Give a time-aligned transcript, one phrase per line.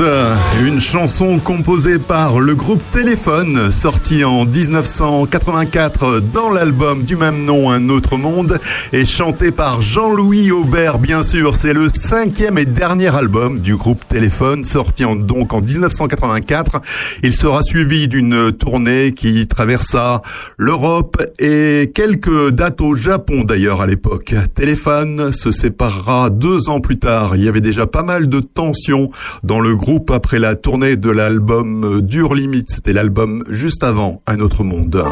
[0.00, 0.29] Amanda.
[0.58, 7.70] Une chanson composée par le groupe Téléphone, sortie en 1984 dans l'album du même nom,
[7.70, 8.58] Un autre monde,
[8.92, 11.54] et chantée par Jean-Louis Aubert, bien sûr.
[11.54, 16.80] C'est le cinquième et dernier album du groupe Téléphone, sorti donc en 1984.
[17.22, 20.20] Il sera suivi d'une tournée qui traversa
[20.58, 24.34] l'Europe et quelques dates au Japon d'ailleurs à l'époque.
[24.54, 27.36] Téléphone se séparera deux ans plus tard.
[27.36, 29.10] Il y avait déjà pas mal de tensions
[29.42, 32.70] dans le groupe après la tournée de l'album Dur Limite.
[32.70, 35.04] C'était l'album juste avant Un autre monde.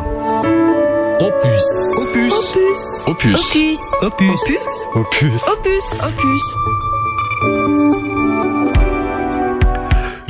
[1.20, 1.64] Opus.
[1.98, 2.54] Opus.
[3.06, 3.38] Opus.
[3.42, 3.80] Opus.
[4.02, 4.40] Opus.
[4.94, 5.42] Opus.
[5.48, 5.84] Opus.
[6.02, 6.54] Opus.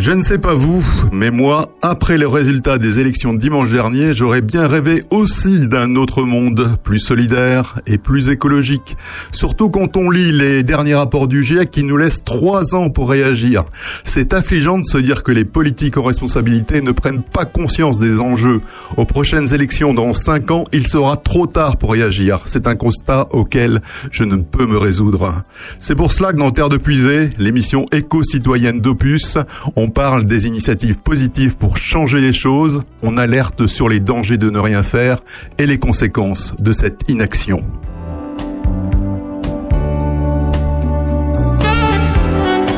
[0.09, 0.83] Je ne sais pas vous,
[1.13, 5.97] mais moi, après les résultats des élections de dimanche dernier, j'aurais bien rêvé aussi d'un
[5.97, 8.97] autre monde, plus solidaire et plus écologique.
[9.33, 13.11] Surtout quand on lit les derniers rapports du GIEC qui nous laissent trois ans pour
[13.11, 13.65] réagir.
[14.03, 18.19] C'est affligeant de se dire que les politiques en responsabilité ne prennent pas conscience des
[18.19, 18.63] enjeux.
[18.97, 22.41] Aux prochaines élections dans cinq ans, il sera trop tard pour réagir.
[22.47, 25.43] C'est un constat auquel je ne peux me résoudre.
[25.81, 29.37] C'est pour cela que dans Terre de Puisée, l'émission éco-citoyenne d'Opus,
[29.77, 34.49] on parle des initiatives positives pour changer les choses, on alerte sur les dangers de
[34.49, 35.19] ne rien faire
[35.59, 37.61] et les conséquences de cette inaction.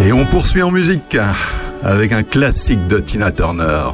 [0.03, 1.19] Et on poursuit en musique
[1.83, 3.91] avec un classique de Tina Turner,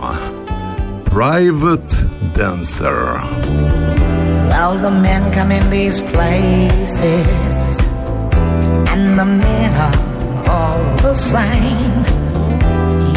[1.07, 3.17] Private Dancer.
[4.51, 7.81] Well, the men come in these places,
[8.93, 12.06] and the men are all the same.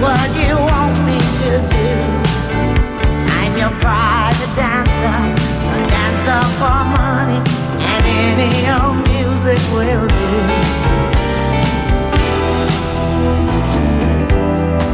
[0.00, 1.88] what you want me to do.
[3.38, 5.16] I'm your private dancer,
[5.74, 7.40] a dancer for money,
[7.90, 10.30] and any old music will do.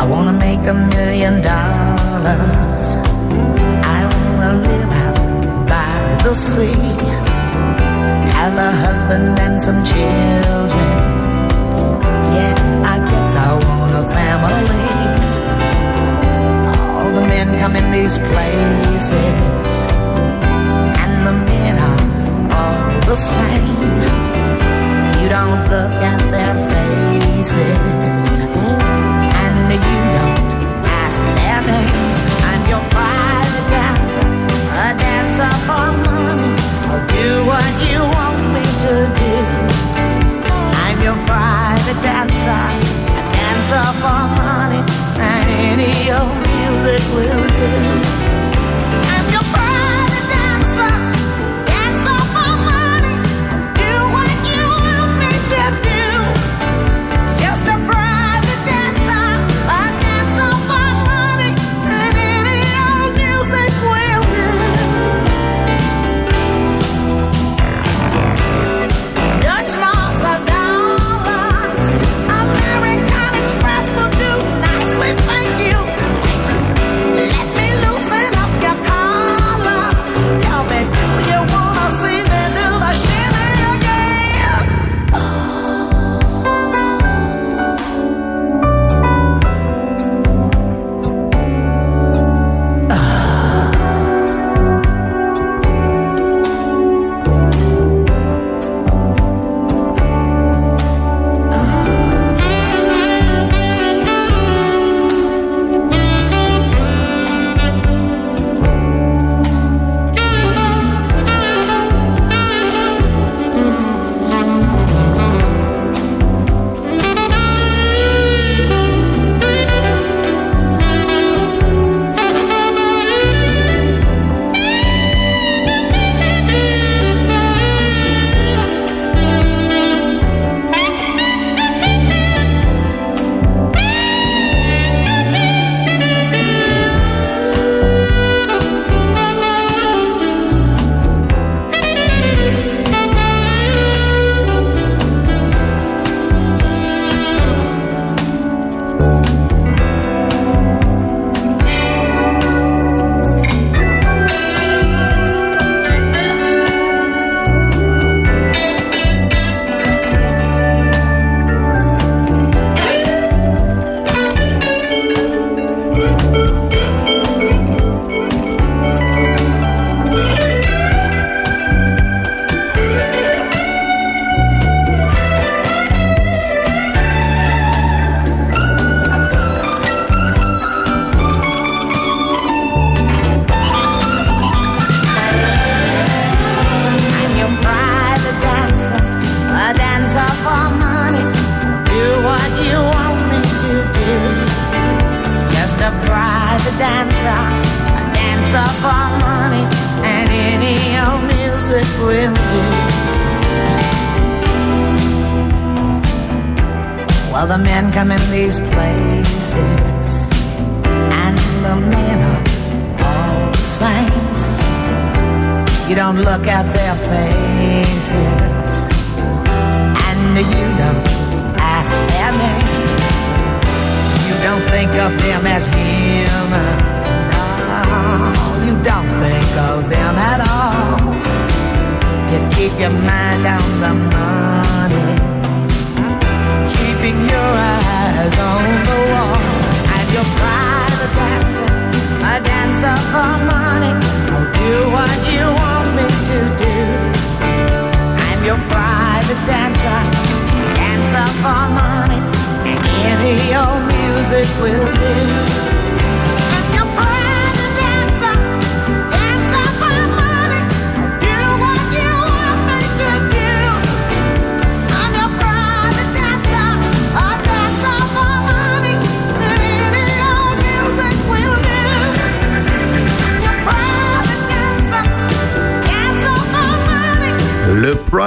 [0.03, 2.87] I wanna make a million dollars.
[3.97, 6.81] I wanna live out by the sea,
[8.39, 10.97] have a husband and some children.
[12.37, 14.84] Yeah, I guess I want a family
[17.61, 19.13] come in these places,
[21.03, 22.01] and the men are
[22.59, 23.81] all the same.
[25.21, 30.41] You don't look at their faces, and you don't
[31.03, 31.97] ask their name.
[32.49, 34.27] I'm your private dancer,
[34.85, 36.53] a dancer for money.
[36.91, 39.35] I'll do what you want me to do.
[40.85, 42.63] I'm your private dancer,
[43.19, 44.83] a dancer for money,
[45.29, 46.44] and any old
[46.85, 48.24] music will do.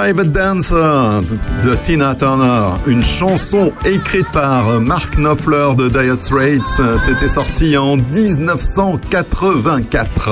[0.08, 1.20] Private Dancer
[1.66, 6.80] de Tina Turner, une chanson écrite par Mark Knopfler de Dire Straits.
[6.96, 10.30] C'était sorti en 1984.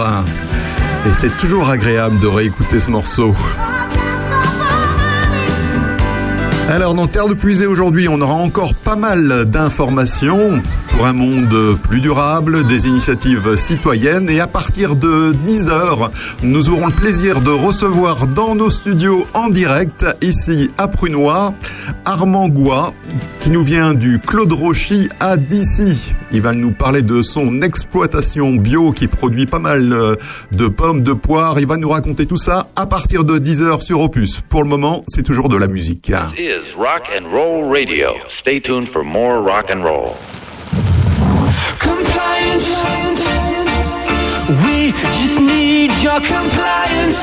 [1.04, 3.34] Et c'est toujours agréable de réécouter ce morceau.
[6.70, 10.62] Alors dans Terre de Puisée aujourd'hui, on aura encore pas mal d'informations
[10.96, 16.10] pour un monde plus durable, des initiatives citoyennes et à partir de 10h,
[16.42, 21.52] nous aurons le plaisir de recevoir dans nos studios en direct ici à Prunois
[22.06, 22.94] Armand Goua
[23.40, 26.14] qui nous vient du Claude Rochy à Dissy.
[26.32, 30.14] Il va nous parler de son exploitation bio qui produit pas mal euh,
[30.52, 31.60] de pommes, de poires.
[31.60, 34.40] Il va nous raconter tout ça à partir de 10h sur Opus.
[34.40, 36.12] Pour le moment, c'est toujours de la musique.
[36.34, 38.14] This is Rock and Roll Radio.
[38.28, 40.14] Stay tuned for more rock and roll.
[41.90, 42.68] Compliance.
[44.64, 47.20] We just need your compliance.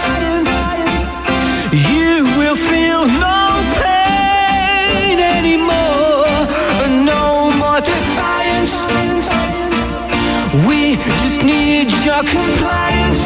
[1.92, 3.42] You will feel no
[3.82, 6.26] pain anymore,
[7.12, 8.74] no more defiance.
[10.68, 10.82] We
[11.24, 13.24] just need your compliance.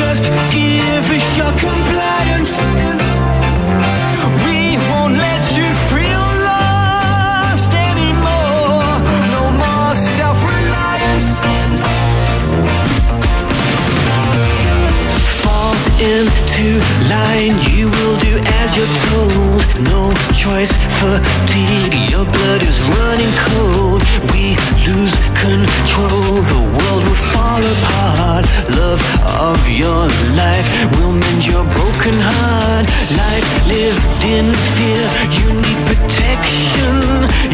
[0.00, 0.24] Just
[0.56, 3.27] give us your compliance.
[16.00, 16.78] Into
[17.10, 19.62] line, you will do as you're told.
[19.82, 20.70] No choice,
[21.02, 24.02] fatigue, your blood is running cold.
[24.30, 24.54] We
[24.86, 28.44] lose control, the world will fall apart.
[28.78, 29.02] Love
[29.42, 30.06] of your
[30.38, 32.86] life will mend your broken heart.
[33.18, 36.94] Life lived in fear, you need protection.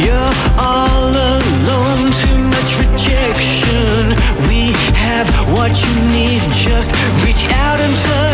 [0.04, 4.12] You're all alone, too much rejection.
[4.48, 6.92] We have what you need, just
[7.24, 8.33] reach out and touch.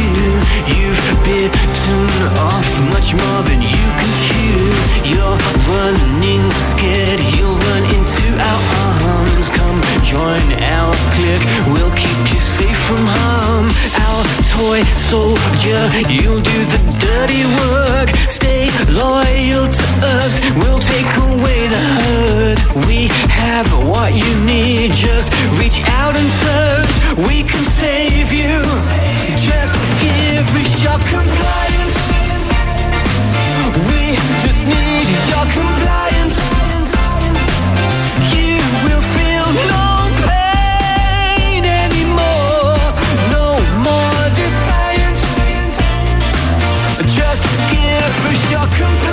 [0.21, 2.05] You've bitten
[2.37, 4.61] off much more than you can chew.
[5.11, 7.19] You're running scared.
[7.33, 8.61] You'll run into our
[9.09, 9.49] arms.
[9.49, 11.41] Come join our clique.
[11.73, 13.67] We'll keep you safe from harm.
[14.05, 14.21] Our
[14.53, 18.09] toy soldier, you'll do the dirty work.
[18.29, 19.87] Stay loyal to
[20.17, 20.39] us.
[20.61, 22.59] We'll take away the hurt.
[22.85, 24.93] We have what you need.
[24.93, 26.93] Just reach out and search.
[27.27, 29.10] We can save you.
[29.41, 31.97] Just give us your compliance.
[33.89, 36.37] We just need your compliance.
[38.35, 39.85] You will feel no
[40.27, 42.77] pain anymore.
[43.33, 43.45] No
[43.87, 45.23] more defiance.
[47.17, 49.10] Just give us your compliance.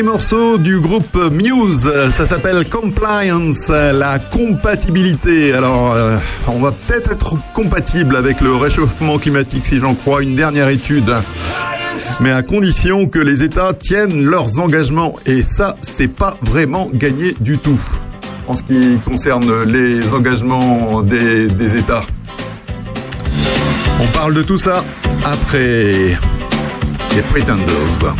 [0.00, 5.52] Dernier morceau du groupe Muse, ça s'appelle Compliance, la compatibilité.
[5.52, 6.16] Alors, euh,
[6.46, 11.12] on va peut-être être compatible avec le réchauffement climatique si j'en crois une dernière étude.
[12.20, 15.16] Mais à condition que les États tiennent leurs engagements.
[15.26, 17.80] Et ça, c'est pas vraiment gagné du tout.
[18.48, 22.02] En ce qui concerne les engagements des, des États.
[24.00, 24.82] On parle de tout ça
[25.24, 26.16] après
[27.14, 28.14] les Pretenders.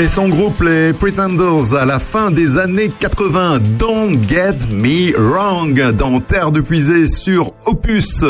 [0.00, 3.60] Et son groupe les Pretenders à la fin des années 80.
[3.78, 8.24] Don't get me wrong dans Terre de Puisée sur Opus.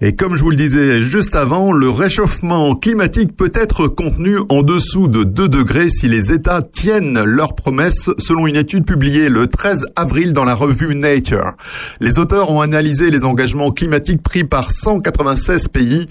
[0.00, 4.62] Et comme je vous le disais juste avant, le réchauffement climatique peut être contenu en
[4.62, 9.48] dessous de 2 degrés si les États tiennent leurs promesses selon une étude publiée le
[9.48, 11.54] 13 avril dans la revue Nature.
[12.00, 16.06] Les auteurs ont analysé les engagements climatiques pris par 196 pays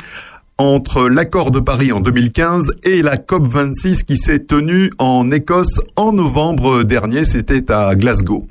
[0.62, 6.12] entre l'accord de Paris en 2015 et la COP26 qui s'est tenue en Écosse en
[6.12, 8.46] novembre dernier, c'était à Glasgow.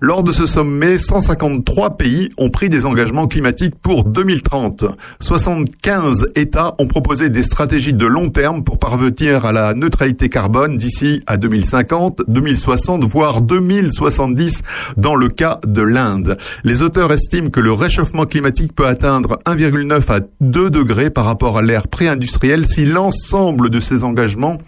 [0.00, 4.84] Lors de ce sommet, 153 pays ont pris des engagements climatiques pour 2030.
[5.20, 10.76] 75 États ont proposé des stratégies de long terme pour parvenir à la neutralité carbone
[10.76, 14.62] d'ici à 2050, 2060, voire 2070
[14.96, 16.36] dans le cas de l'Inde.
[16.64, 21.58] Les auteurs estiment que le réchauffement climatique peut atteindre 1,9 à 2 degrés par rapport
[21.58, 24.58] à l'ère pré-industrielle si l'ensemble de ces engagements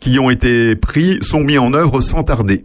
[0.00, 2.64] qui ont été pris sont mis en œuvre sans tarder.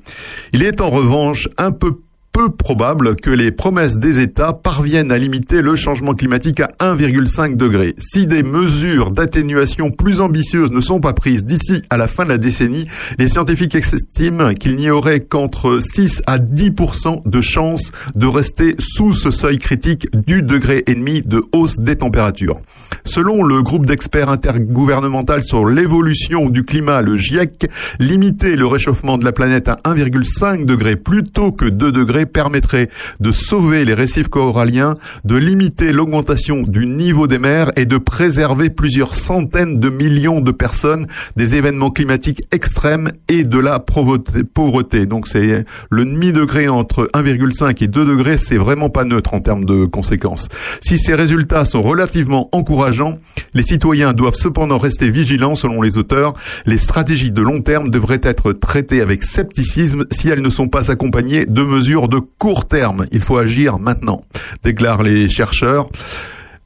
[0.53, 2.02] Il est en revanche un peu
[2.33, 7.55] peu probable que les promesses des États parviennent à limiter le changement climatique à 1,5
[7.55, 7.93] degré.
[7.99, 12.29] Si des mesures d'atténuation plus ambitieuses ne sont pas prises d'ici à la fin de
[12.29, 12.87] la décennie,
[13.19, 19.13] les scientifiques estiment qu'il n'y aurait qu'entre 6 à 10% de chances de rester sous
[19.13, 22.59] ce seuil critique du degré et demi de hausse des températures.
[23.05, 27.69] Selon le groupe d'experts intergouvernemental sur l'évolution du climat, le GIEC,
[27.99, 33.31] limiter le réchauffement de la planète à 1,5 degré plutôt que 2 degrés permettrait de
[33.31, 34.93] sauver les récifs coralliens,
[35.25, 40.51] de limiter l'augmentation du niveau des mers et de préserver plusieurs centaines de millions de
[40.51, 45.05] personnes des événements climatiques extrêmes et de la pauvreté-.
[45.05, 49.65] Donc c'est le demi-degré entre 1,5 et 2 degrés, c'est vraiment pas neutre en termes
[49.65, 50.47] de conséquences.
[50.81, 53.17] Si ces résultats sont relativement encourageants,
[53.53, 56.33] les citoyens doivent cependant rester vigilants selon les auteurs.
[56.65, 60.91] Les stratégies de long terme devraient être traitées avec scepticisme si elles ne sont pas
[60.91, 63.05] accompagnées de mesures de court terme.
[63.11, 64.21] Il faut agir maintenant,
[64.63, 65.89] déclarent les chercheurs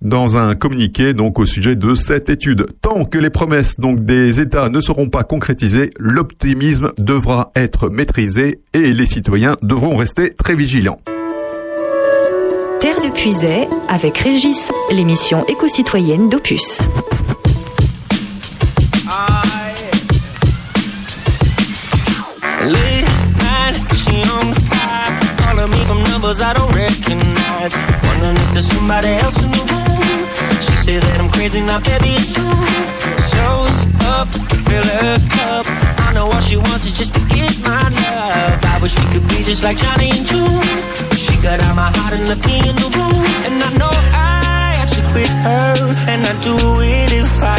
[0.01, 2.67] dans un communiqué donc au sujet de cette étude.
[2.81, 8.61] Tant que les promesses donc des États ne seront pas concrétisées, l'optimisme devra être maîtrisé
[8.73, 10.97] et les citoyens devront rester très vigilants.
[12.79, 16.81] Terre de Puisay avec Régis, l'émission éco-citoyenne d'Opus.
[26.27, 27.73] Numbers I don't recognize.
[28.03, 30.19] Wondering if there's somebody else in the room.
[30.59, 32.63] She said that I'm crazy, now baby it's true.
[33.31, 33.77] Shows
[34.11, 35.65] up to fill her cup.
[36.03, 38.59] I know all she wants is just to get my love.
[38.73, 40.67] I wish we could be just like Johnny and June.
[41.07, 43.23] But she got out my heart and left me in the room.
[43.47, 45.75] And I know I should quit her,
[46.11, 47.56] and I'd do it if I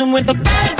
[0.00, 0.74] when with a bad.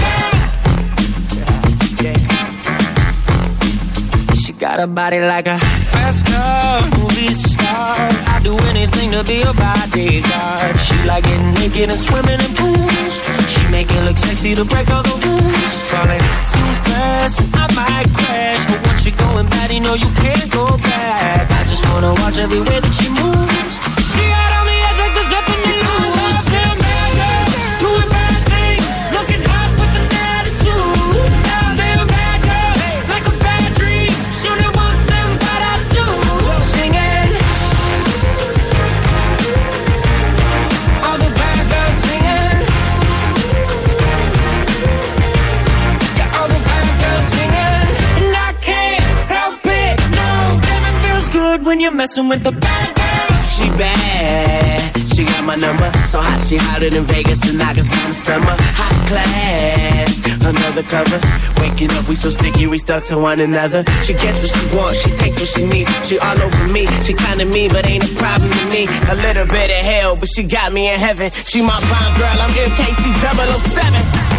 [4.36, 7.94] She got a body like a fast car, movie star.
[8.32, 10.78] I'd do anything to be a bodyguard.
[10.78, 13.14] She like getting naked and swimming in pools.
[13.48, 15.72] She make it look sexy to break all the rules.
[15.90, 18.66] Falling too fast, I might crash.
[18.66, 21.50] But once you're going bad, you know you can't go back.
[21.50, 23.87] I just wanna watch every way that she moves.
[51.78, 53.40] When you're messing with the bad girl.
[53.42, 54.98] She bad.
[55.14, 58.54] She got my number, so hot she hotter than Vegas and August down the summer.
[58.74, 61.22] Hot class, another covers.
[61.60, 63.84] Waking up, we so sticky, we stuck to one another.
[64.02, 65.90] She gets what she wants, she takes what she needs.
[66.02, 68.88] She all over me, she kinda mean, but ain't a problem to me.
[69.10, 71.30] A little bit of hell, but she got me in heaven.
[71.30, 74.37] She my bomb girl, I'm MKT 007.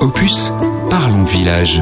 [0.00, 0.50] Opus,
[0.90, 1.80] parlons village.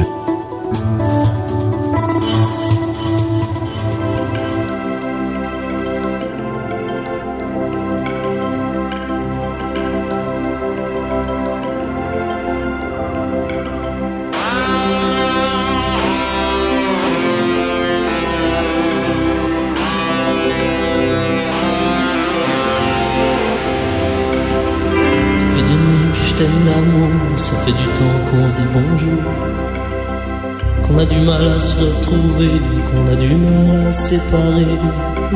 [31.81, 34.73] Retrouver, qu'on a du mal à séparer.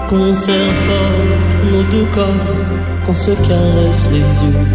[0.10, 0.76] Qu'on serre
[1.72, 2.48] nos deux corps,
[3.06, 4.66] qu'on se caresse les yeux.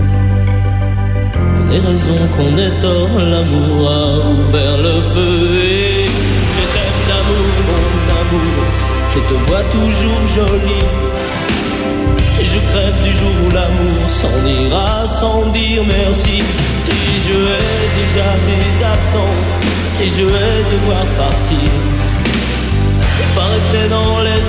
[1.54, 4.04] Qu'on ait raison, qu'on ait tort, l'amour a
[4.34, 5.36] ouvert le feu.
[5.62, 6.06] Et
[6.56, 7.84] je t'aime d'amour, mon
[8.20, 8.56] amour,
[9.14, 10.86] je te vois toujours jolie.
[12.40, 16.38] Et je crève du jour où l'amour s'en ira sans dire merci.
[16.38, 19.79] Et je hais déjà tes absences.
[20.02, 21.58] Et je hais devoir partir.
[23.20, 24.39] Il paraît que c'est dans l'espérance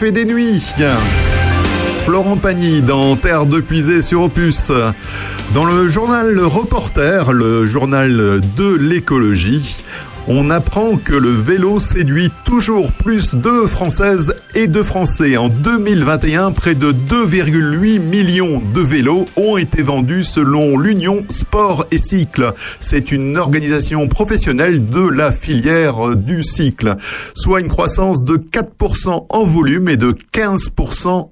[0.00, 0.62] Des nuits.
[2.04, 4.70] Florent Pagny dans Terre de Puisée sur Opus.
[5.54, 9.76] Dans le journal Reporter, le journal de l'écologie,
[10.28, 15.36] on apprend que le vélo séduit toujours plus de Françaises et de Français.
[15.36, 21.98] En 2021, près de 2,8 millions de vélos ont été vendus selon l'Union Sport et
[21.98, 22.52] Cycle.
[22.78, 26.96] C'est une organisation professionnelle de la filière du cycle,
[27.34, 30.77] soit une croissance de 4% en volume et de 15%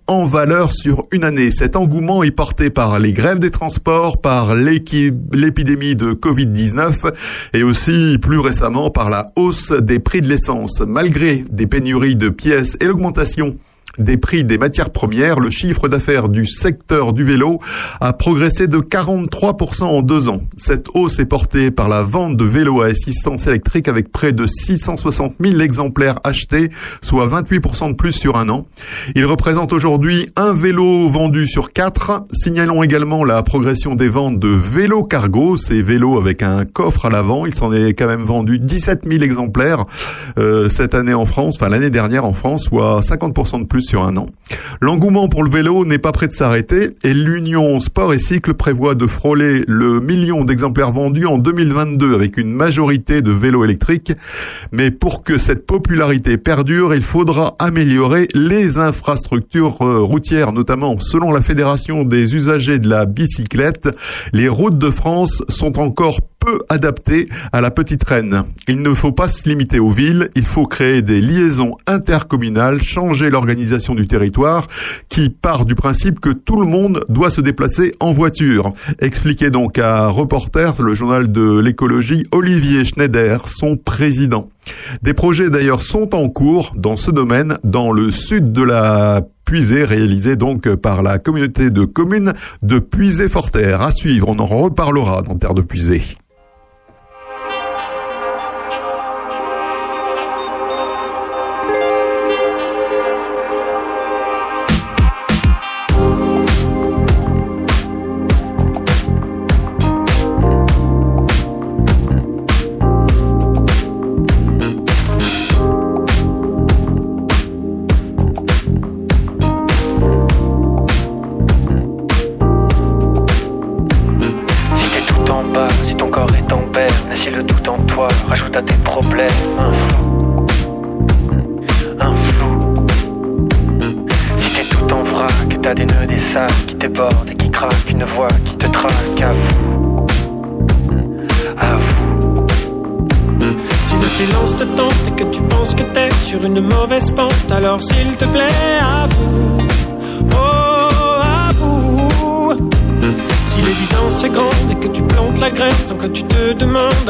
[0.06, 1.50] en valeur sur une année.
[1.50, 7.12] Cet engouement est porté par les grèves des transports, par l'épidémie de Covid-19
[7.54, 10.80] et aussi plus récemment par la hausse des prix de l'essence.
[10.80, 13.56] Malgré des pénuries de pièces et l'augmentation
[13.98, 17.58] des prix des matières premières, le chiffre d'affaires du secteur du vélo
[18.00, 20.40] a progressé de 43% en deux ans.
[20.56, 24.46] Cette hausse est portée par la vente de vélos à assistance électrique avec près de
[24.46, 26.70] 660 000 exemplaires achetés,
[27.02, 28.66] soit 28% de plus sur un an.
[29.14, 32.24] Il représente aujourd'hui un vélo vendu sur quatre.
[32.32, 37.10] Signalons également la progression des ventes de vélos cargo, ces vélos avec un coffre à
[37.10, 37.46] l'avant.
[37.46, 39.86] Il s'en est quand même vendu 17 000 exemplaires
[40.38, 44.04] euh, cette année en France, enfin l'année dernière en France, soit 50% de plus sur
[44.04, 44.26] un an.
[44.80, 48.94] L'engouement pour le vélo n'est pas prêt de s'arrêter et l'Union Sport et Cycle prévoit
[48.94, 54.12] de frôler le million d'exemplaires vendus en 2022 avec une majorité de vélos électriques.
[54.72, 61.32] Mais pour que cette popularité perdure, il faudra améliorer les infrastructures euh, routières, notamment selon
[61.32, 63.88] la Fédération des usagers de la bicyclette.
[64.32, 68.44] Les routes de France sont encore peu adaptées à la petite reine.
[68.68, 73.30] Il ne faut pas se limiter aux villes, il faut créer des liaisons intercommunales, changer
[73.30, 74.68] l'organisation du territoire
[75.08, 78.72] qui part du principe que tout le monde doit se déplacer en voiture.
[79.00, 84.48] Expliquez donc à Reporter, le journal de l'écologie, Olivier Schneider, son président.
[85.02, 89.84] Des projets d'ailleurs sont en cours dans ce domaine dans le sud de la Puisée,
[89.84, 92.32] réalisé donc par la communauté de communes
[92.62, 93.80] de Puisée-Forterre.
[93.80, 96.02] À suivre, on en reparlera dans Terre de Puisée.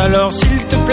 [0.06, 0.86] Alors s'il te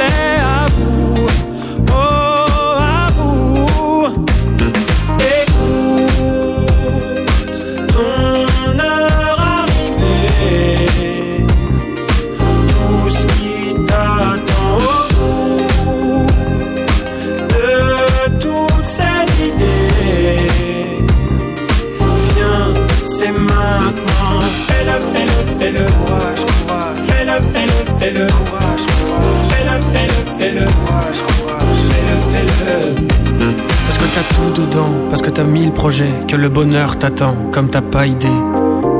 [36.34, 38.39] que le bonheur t'attend, comme t'as pas idée.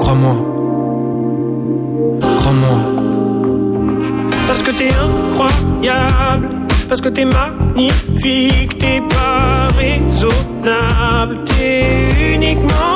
[0.02, 0.36] Crois-moi.
[2.38, 2.78] Crois-moi.
[4.46, 6.50] Parce que t'es incroyable,
[6.88, 12.93] parce que t'es magnifique, t'es pas raisonnable, t'es uniquement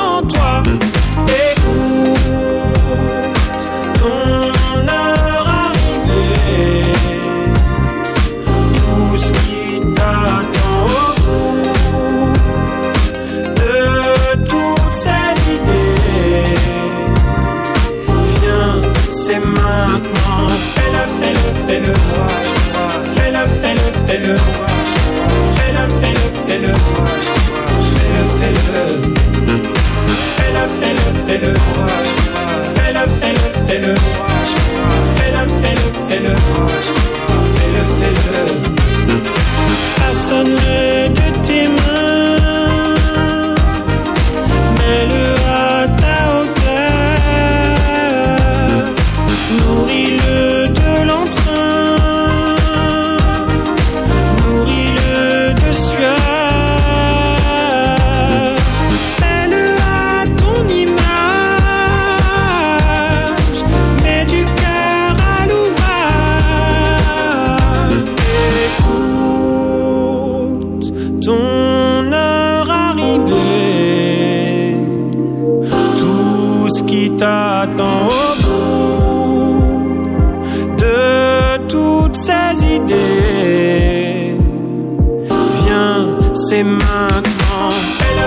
[85.62, 86.00] Viens,
[86.34, 87.70] c'est maintenant.
[87.98, 88.26] Fais-le,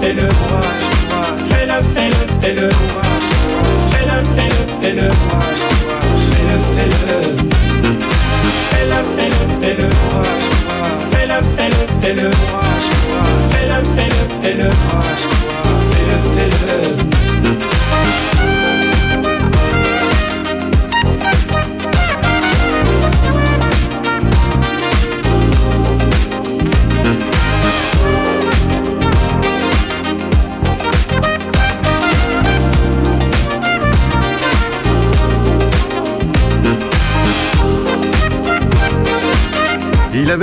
[0.00, 0.28] fais-le.
[1.50, 2.68] Fais-le, fais-le, fais-le.
[3.90, 4.40] Fais-le, fais-le.
[4.40, 5.08] Fais-le, fais-le, fais-le.
[8.70, 9.88] Fais-le, fais-le, fais-le.
[11.10, 12.30] Fais-le, fais-le, fais-le.
[13.50, 13.80] Fais-le,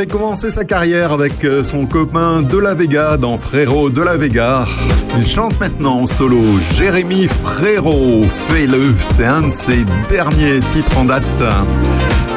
[0.08, 4.16] avait commencé sa carrière avec euh, son copain De La Vega dans Frérot De La
[4.16, 4.66] Vega.
[5.18, 6.42] Il chante maintenant en solo.
[6.76, 8.96] Jérémy Frérot, fais-le.
[9.02, 11.44] C'est un de ses derniers titres en date.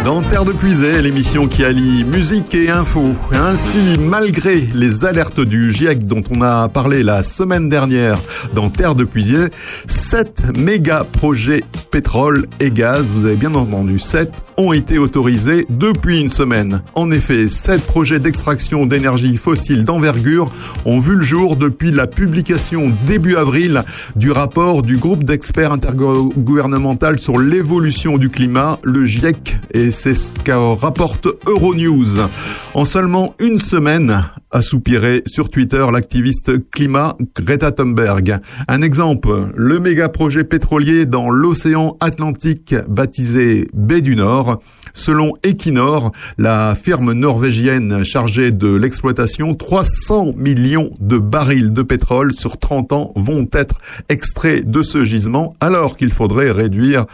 [0.04, 3.14] Dans Terre de Puisée, l'émission qui allie musique et info.
[3.34, 8.18] Ainsi, malgré les alertes du GIEC dont on a parlé la semaine dernière
[8.54, 9.48] dans Terre de Puisée,
[9.86, 16.20] sept méga projets pétrole et gaz, vous avez bien entendu, sept ont été autorisés depuis
[16.20, 16.82] une semaine.
[16.94, 20.50] En effet, sept projets d'extraction d'énergie fossile d'envergure
[20.84, 23.82] ont vu le jour depuis la publication début avril
[24.16, 30.38] du rapport du groupe d'experts intergouvernemental sur l'évolution du climat, le GIEC, et c'est ce
[30.38, 32.28] qu'a rapporte Euronews.
[32.74, 38.40] En seulement une semaine, a soupiré sur Twitter l'activiste climat Greta Thunberg.
[38.66, 44.60] Un exemple, le méga projet pétrolier dans l'océan Atlantique baptisé Baie du Nord.
[44.92, 52.58] Selon Equinor, la firme norvégienne chargée de l'exploitation, 300 millions de barils de pétrole sur
[52.58, 53.76] 30 ans vont être
[54.08, 57.06] extraits de ce gisement alors qu'il faudrait réduire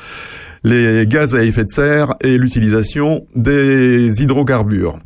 [0.66, 4.98] les gaz à effet de serre et l'utilisation des hydrocarbures.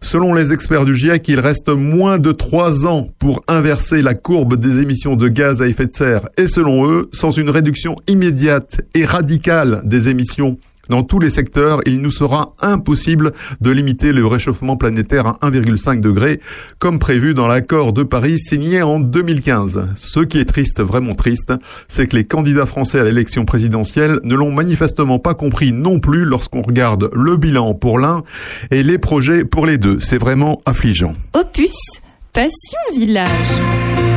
[0.00, 4.56] Selon les experts du GIEC, il reste moins de trois ans pour inverser la courbe
[4.56, 6.28] des émissions de gaz à effet de serre.
[6.38, 10.56] Et selon eux, sans une réduction immédiate et radicale des émissions
[10.88, 16.00] dans tous les secteurs, il nous sera impossible de limiter le réchauffement planétaire à 1,5
[16.00, 16.40] degré,
[16.78, 19.90] comme prévu dans l'accord de Paris signé en 2015.
[19.94, 21.52] Ce qui est triste, vraiment triste,
[21.88, 26.24] c'est que les candidats français à l'élection présidentielle ne l'ont manifestement pas compris non plus
[26.24, 28.22] lorsqu'on regarde le bilan pour l'un
[28.70, 30.00] et les projets pour les deux.
[30.00, 31.14] C'est vraiment affligeant.
[31.34, 32.00] Opus,
[32.32, 34.11] Passion Village.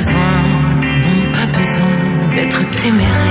[0.00, 3.29] Besoin, pas besoin d'être téméraire.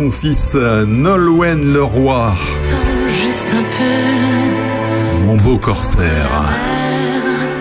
[0.00, 2.28] Son fils euh, Nolwenn Leroy.
[2.28, 5.26] Attends juste un peu.
[5.26, 6.48] Mon beau corsaire.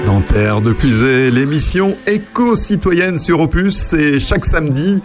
[0.05, 5.01] Dans Terre de Puisée, l'émission éco-citoyenne sur Opus, c'est chaque samedi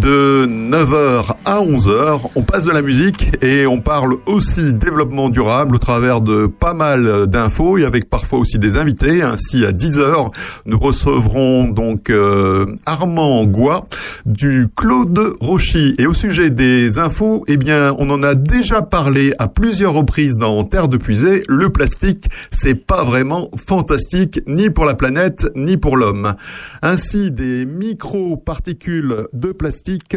[0.00, 2.20] de 9h à 11h.
[2.36, 6.72] On passe de la musique et on parle aussi développement durable au travers de pas
[6.72, 9.22] mal d'infos et avec parfois aussi des invités.
[9.22, 10.30] Ainsi, à 10h,
[10.64, 13.86] nous recevrons donc euh, Armand Goua
[14.26, 15.94] du Claude Rochy.
[15.98, 20.36] Et au sujet des infos, eh bien, on en a déjà parlé à plusieurs reprises
[20.36, 21.44] dans Terre de Puisée.
[21.48, 26.34] Le plastique, c'est pas vraiment fantastique ni pour la planète ni pour l'homme.
[26.82, 30.16] Ainsi, des microparticules de plastique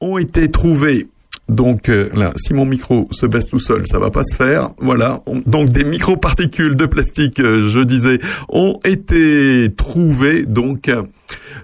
[0.00, 1.08] ont été trouvées
[1.52, 4.70] donc euh, là, si mon micro se baisse tout seul, ça va pas se faire.
[4.78, 5.22] Voilà.
[5.26, 11.02] On- donc des microparticules de plastique, euh, je disais, ont été trouvées donc euh,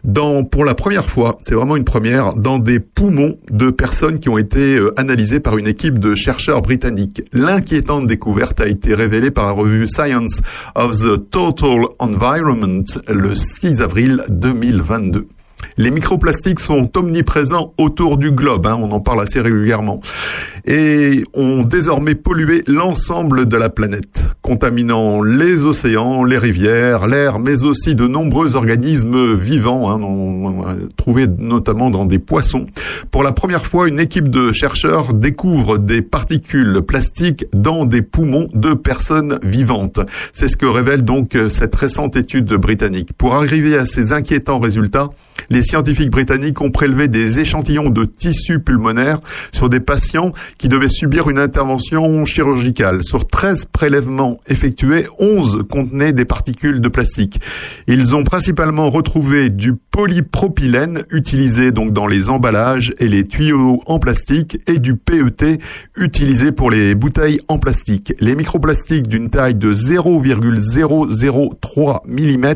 [0.05, 4.29] dans pour la première fois, c'est vraiment une première, dans des poumons de personnes qui
[4.29, 7.23] ont été analysées par une équipe de chercheurs britanniques.
[7.33, 10.41] L'inquiétante découverte a été révélée par la revue Science
[10.75, 15.27] of the Total Environment le 6 avril 2022.
[15.77, 20.01] Les microplastiques sont omniprésents autour du globe, hein, on en parle assez régulièrement,
[20.67, 27.63] et ont désormais pollué l'ensemble de la planète, contaminant les océans, les rivières, l'air, mais
[27.65, 32.67] aussi de nombreux organismes vivants, hein, on- on a trouvé notamment dans des poissons.
[33.11, 38.49] Pour la première fois, une équipe de chercheurs découvre des particules plastiques dans des poumons
[38.55, 40.01] de personnes vivantes.
[40.33, 43.13] C'est ce que révèle donc cette récente étude britannique.
[43.17, 45.09] Pour arriver à ces inquiétants résultats,
[45.51, 49.19] les scientifiques britanniques ont prélevé des échantillons de tissus pulmonaires
[49.53, 53.03] sur des patients qui devaient subir une intervention chirurgicale.
[53.03, 57.41] Sur 13 prélèvements effectués, 11 contenaient des particules de plastique.
[57.87, 63.99] Ils ont principalement retrouvé du polypropylène utilisé donc dans les emballages et les tuyaux en
[63.99, 65.59] plastique et du PET
[65.97, 68.13] utilisé pour les bouteilles en plastique.
[68.21, 72.55] Les microplastiques d'une taille de 0,003 mm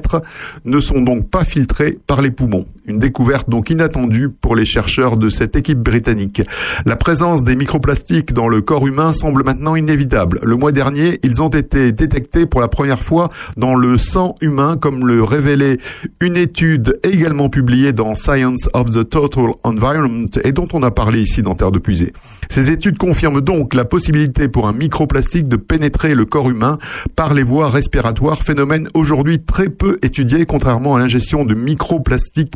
[0.65, 2.65] ne sont donc pas filtrés par les poumons.
[2.85, 6.43] Une découverte donc inattendue pour les chercheurs de cette équipe britannique.
[6.85, 10.41] La présence des microplastiques dans le corps humain semble maintenant inévitable.
[10.43, 14.77] Le mois dernier, ils ont été détectés pour la première fois dans le sang humain,
[14.77, 15.79] comme le révélait
[16.21, 21.21] une étude également publiée dans Science of the Total Environment et dont on a parlé
[21.21, 22.13] ici dans Terre de Puisée.
[22.51, 26.79] Ces études confirment donc la possibilité pour un microplastique de pénétrer le corps humain
[27.15, 32.55] par les voies respiratoires, phénomène aujourd'hui très peu étudié contrairement à l'ingestion de microplastiques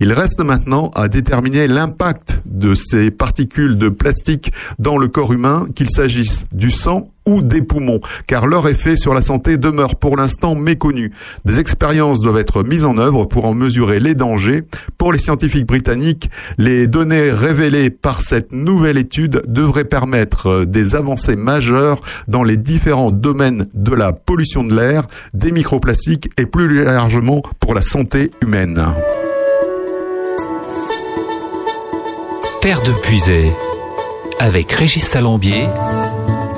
[0.00, 5.66] Il reste maintenant à déterminer l'impact de ces particules de plastique dans le corps humain,
[5.74, 10.16] qu'il s'agisse du sang ou des poumons, car leur effet sur la santé demeure pour
[10.16, 11.12] l'instant méconnu.
[11.44, 14.62] Des expériences doivent être mises en œuvre pour en mesurer les dangers.
[14.98, 20.94] Pour les scientifiques britanniques, les données révélées par cette nouvelle étude devraient permettre euh, des
[20.94, 26.84] avancées majeures dans les différents domaines de la pollution de l'air, des microplastiques et plus
[26.84, 28.84] largement pour la santé humaine.
[32.60, 33.52] Terre de Puisay,
[34.38, 35.68] avec Régis Salambier,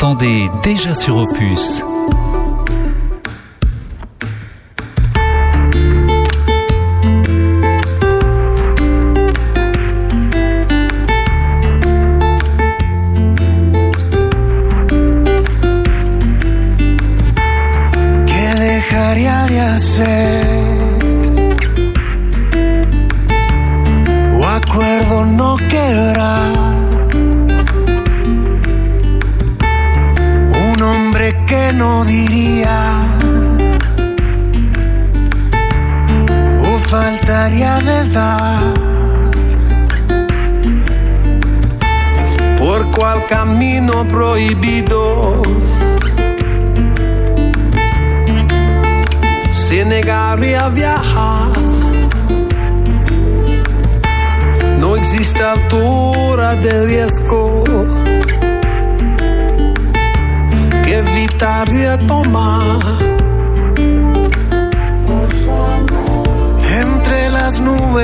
[0.00, 1.82] L'entendez déjà sur Opus.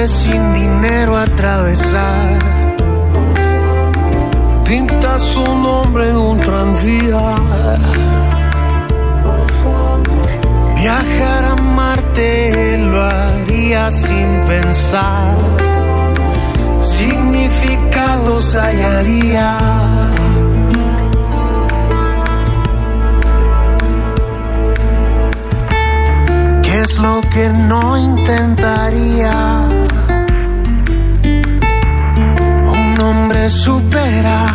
[0.09, 2.39] Sin dinero atravesar.
[4.67, 7.35] Pinta su nombre en un tranvía.
[10.77, 15.35] Viajar a Marte lo haría sin pensar.
[16.83, 19.59] Significados hallaría.
[26.63, 29.84] ¿Qué es lo que no intentaría?
[33.49, 34.55] Supera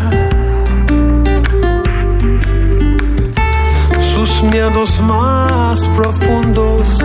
[4.01, 6.97] sus miedos más profundos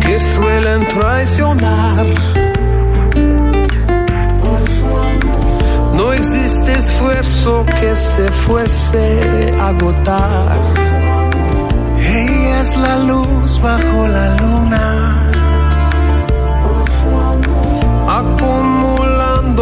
[0.00, 2.06] que suelen traicionar.
[5.94, 10.56] No existe esfuerzo que se fuese a agotar.
[11.96, 15.10] Ella es la luz bajo la luna.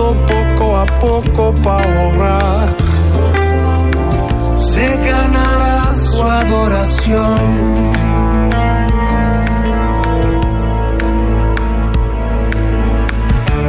[0.08, 2.76] Poco a poco para ahorrar.
[4.56, 7.98] Se ganará su adoración.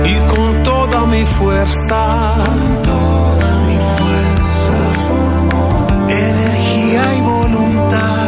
[0.05, 2.35] y con toda mi fuerza,
[2.83, 5.11] toda mi fuerza,
[6.07, 8.19] energía y voluntad,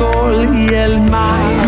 [0.00, 1.59] sol y el mar.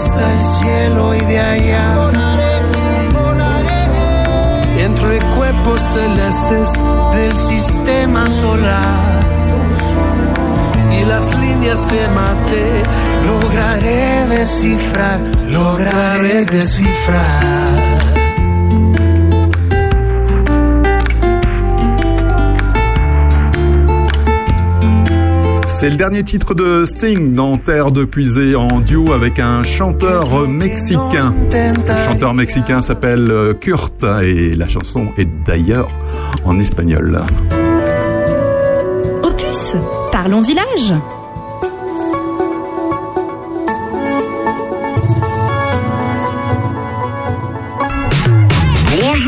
[0.00, 2.10] Hasta el cielo y de allá.
[4.78, 6.72] Entre cuerpos celestes
[7.12, 9.20] del sistema solar
[10.90, 12.82] y las líneas de mate
[13.26, 18.19] lograré descifrar, lograré descifrar.
[25.80, 30.46] C'est le dernier titre de Sting dans Terre de Puisée en duo avec un chanteur
[30.46, 31.32] mexicain.
[31.50, 35.88] Le chanteur mexicain s'appelle euh, Kurt et la chanson est d'ailleurs
[36.44, 37.24] en espagnol.
[39.22, 39.76] Opus,
[40.12, 40.92] parlons village.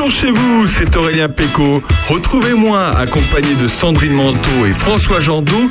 [0.03, 1.82] Bonjour chez vous, c'est Aurélien Péco.
[2.09, 5.70] Retrouvez-moi accompagné de Sandrine Manteau et François Jandot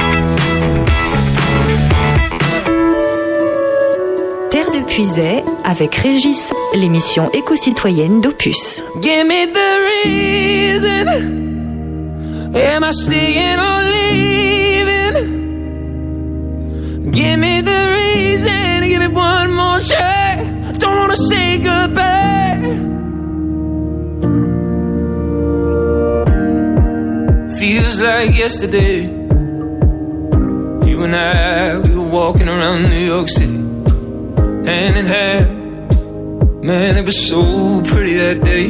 [4.95, 8.83] Puisay avec Régis, l'émission éco-citoyenne d'Opus.
[9.01, 11.07] Give me the reason.
[12.53, 15.15] Am I staying or leaving?
[17.11, 18.81] Give me the reason.
[18.83, 20.39] Give it one more shot.
[20.77, 22.59] Don't wanna say goodbye.
[27.57, 29.03] Feels like yesterday.
[30.85, 33.60] You and I, we were walking around New York City,
[34.71, 36.63] hand in hand.
[36.63, 38.67] Man, it was so pretty that day.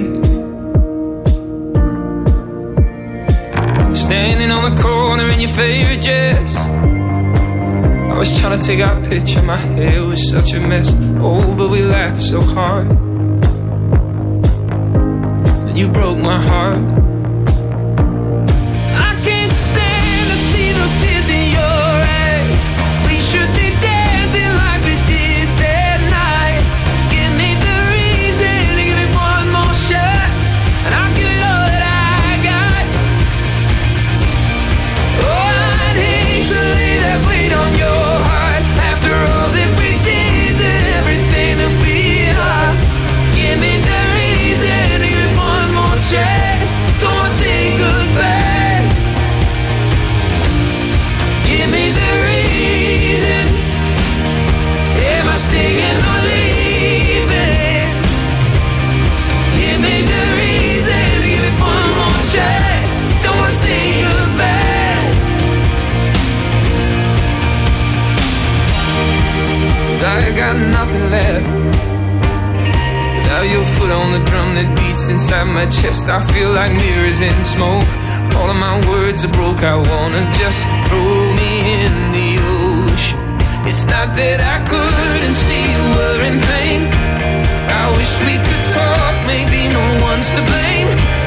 [3.93, 6.57] Standing on the corner in your favorite dress.
[6.57, 10.87] I was trying to take our picture, my hair was such a mess.
[11.27, 12.87] Oh, but we laughed so hard.
[15.67, 17.10] And you broke my heart.
[70.91, 71.71] nothing left.
[73.17, 77.21] Without your foot on the drum that beats inside my chest, I feel like mirrors
[77.21, 77.87] in smoke.
[78.35, 81.51] All of my words are broke, I wanna just throw me
[81.83, 82.29] in the
[82.59, 83.19] ocean.
[83.69, 86.81] It's not that I couldn't see you were in pain.
[87.71, 91.20] I wish we could talk, maybe no one's to blame.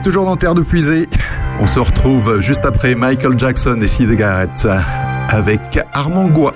[0.00, 1.08] toujours dans Terre de Puisée.
[1.60, 4.66] On se retrouve juste après Michael Jackson et Sid Garrett
[5.28, 6.52] avec Armand Goua.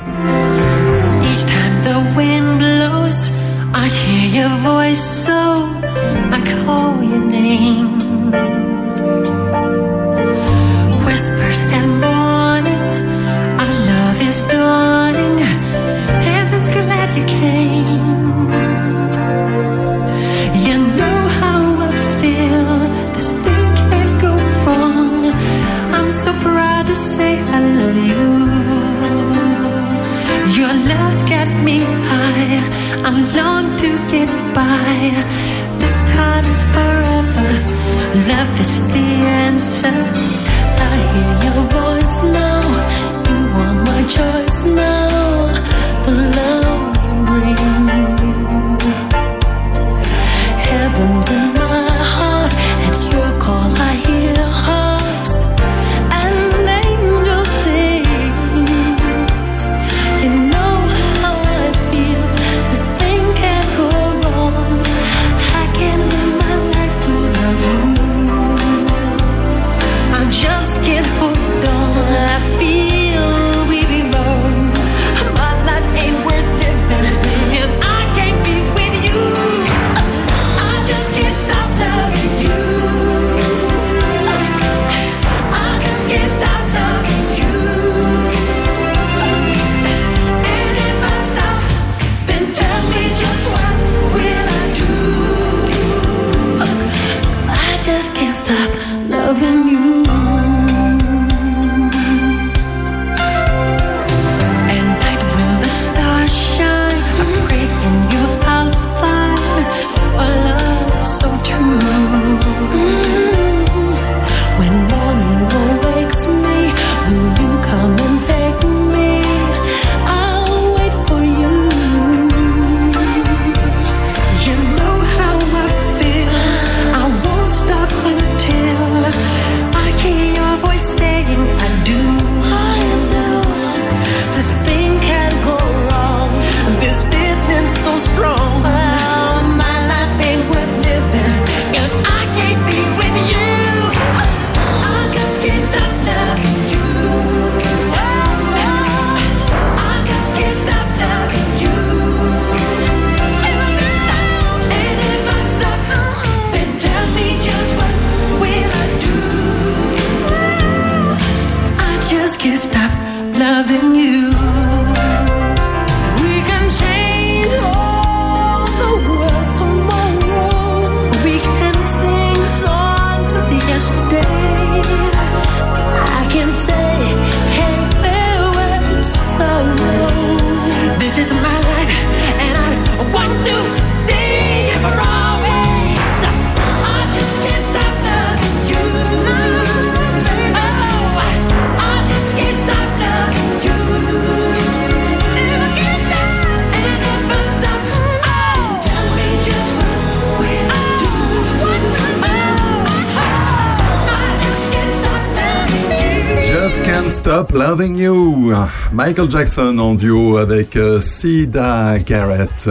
[207.54, 208.52] Loving You.
[208.92, 212.68] Michael Jackson en duo avec euh, Sida Garrett.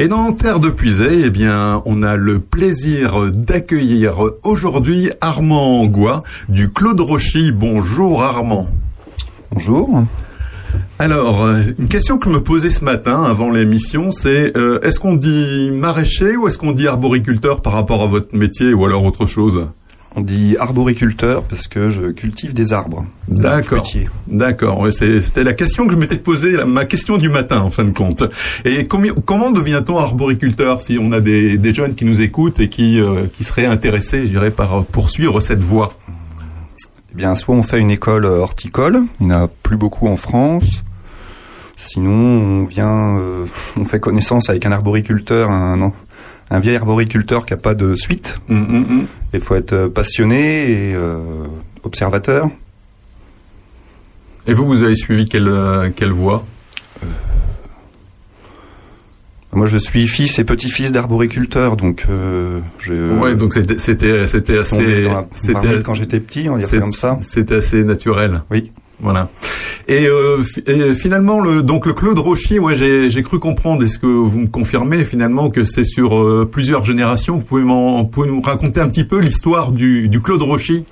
[0.00, 6.24] Et dans Terre de Puisée, eh bien, on a le plaisir d'accueillir aujourd'hui Armand Goua
[6.48, 7.52] du Claude Rochy.
[7.52, 8.66] Bonjour Armand.
[9.52, 10.02] Bonjour.
[10.98, 14.98] Alors, euh, une question que je me posais ce matin avant l'émission, c'est euh, est-ce
[14.98, 19.04] qu'on dit maraîcher ou est-ce qu'on dit arboriculteur par rapport à votre métier ou alors
[19.04, 19.68] autre chose?
[20.14, 23.06] On dit arboriculteur parce que je cultive des arbres.
[23.28, 23.82] D'accord.
[24.26, 24.86] D'accord.
[24.92, 28.22] C'était la question que je m'étais posée, ma question du matin en fin de compte.
[28.66, 32.68] Et combien- comment devient-on arboriculteur si on a des, des jeunes qui nous écoutent et
[32.68, 35.88] qui, euh, qui seraient intéressés, je dirais, par poursuivre cette voie?
[37.12, 40.16] Eh bien, soit on fait une école horticole, il n'y en a plus beaucoup en
[40.18, 40.82] France.
[41.76, 43.44] Sinon, on vient, euh,
[43.80, 45.90] on fait connaissance avec un arboriculteur, un,
[46.52, 48.38] un vieil arboriculteur qui n'a pas de suite.
[48.48, 51.46] Il faut être euh, passionné et euh,
[51.82, 52.50] observateur.
[54.46, 56.44] Et vous, vous avez suivi quelle, euh, quelle voie?
[59.54, 62.60] Moi, je suis fils et petit-fils d'arboriculteur, donc euh.
[63.18, 64.42] Ouais, donc c'était assez
[65.34, 67.18] c'était quand j'étais petit, on comme ça.
[67.20, 68.42] C'était assez naturel.
[68.50, 68.72] Oui.
[69.02, 69.28] Voilà.
[69.88, 73.82] Et, euh, et finalement, le, donc le Claude Rochy, ouais, j'ai cru comprendre.
[73.82, 77.36] Est-ce que vous me confirmez finalement que c'est sur euh, plusieurs générations?
[77.36, 77.64] Vous pouvez,
[78.10, 80.84] pouvez nous raconter un petit peu l'histoire du, Claude Rochy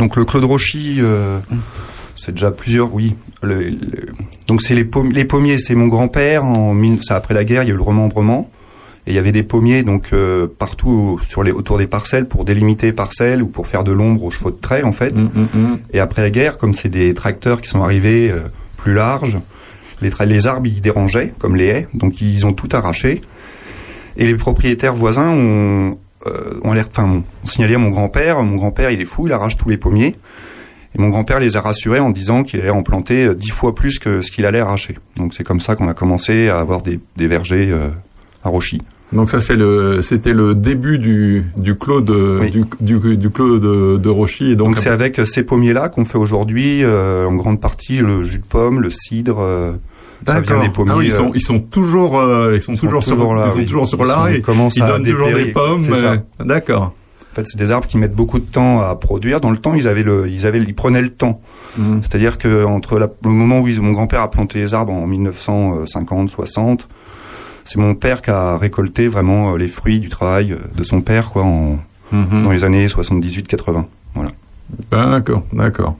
[0.00, 1.38] Donc le Claude Rochy, euh,
[2.16, 3.14] c'est déjà plusieurs, oui.
[4.48, 6.44] Donc c'est les, les pommiers, c'est mon grand-père.
[6.44, 8.50] En c'est après la guerre, il y a eu le remembrement.
[9.06, 12.44] Et il y avait des pommiers donc euh, partout sur les, autour des parcelles pour
[12.44, 15.14] délimiter les parcelles ou pour faire de l'ombre aux chevaux de trait en fait.
[15.92, 18.42] Et après la guerre, comme c'est des tracteurs qui sont arrivés euh,
[18.76, 19.38] plus larges,
[20.00, 23.20] les, arbres ils dérangeaient comme les haies, donc ils ont tout arraché.
[24.16, 28.40] Et les propriétaires voisins ont, euh, ont l'air, enfin, ont signalé à mon grand-père.
[28.42, 30.16] Mon grand-père, il est fou, il arrache tous les pommiers.
[30.94, 33.98] Et mon grand-père les a rassurés en disant qu'il allait en planter dix fois plus
[33.98, 34.98] que ce qu'il allait arracher.
[35.16, 37.72] Donc c'est comme ça qu'on a commencé à avoir des, des vergers
[38.44, 38.82] à Rochy.
[39.12, 42.10] Donc ça c'est le c'était le début du du Claude
[42.50, 43.60] du, du, du Claude
[44.00, 44.52] de Rochy.
[44.52, 48.22] Et donc, Donc c'est avec ces pommiers-là qu'on fait aujourd'hui euh, en grande partie le
[48.22, 49.38] jus de pomme, le cidre.
[49.40, 49.72] euh,
[50.26, 50.92] ça vient des pommiers.
[50.94, 53.44] Ah oui, ils sont euh, ils sont toujours euh, ils sont toujours, sur toujours là,
[53.46, 53.64] ils sont oui.
[53.66, 55.86] toujours sur Ils là sont- et ils commencent ils à donnent toujours des pommes.
[56.40, 56.94] D'accord.
[57.32, 59.40] En fait, c'est des arbres qui mettent beaucoup de temps à produire.
[59.40, 61.40] Dans le temps, ils avaient le, ils avaient, ils prenaient le temps.
[61.78, 62.00] Mmh.
[62.02, 65.06] C'est-à-dire que entre la- le moment où ils- mon grand-père a planté les arbres en
[65.06, 66.88] 1950, 60,
[67.64, 71.00] c'est mon père qui a récolté vraiment euh, les fruits du travail euh, de son
[71.00, 71.78] père, quoi, en,
[72.12, 72.42] Mhm.
[72.42, 73.86] dans les années 78-80.
[74.14, 74.30] Voilà.
[74.90, 75.96] D'accord, d'accord.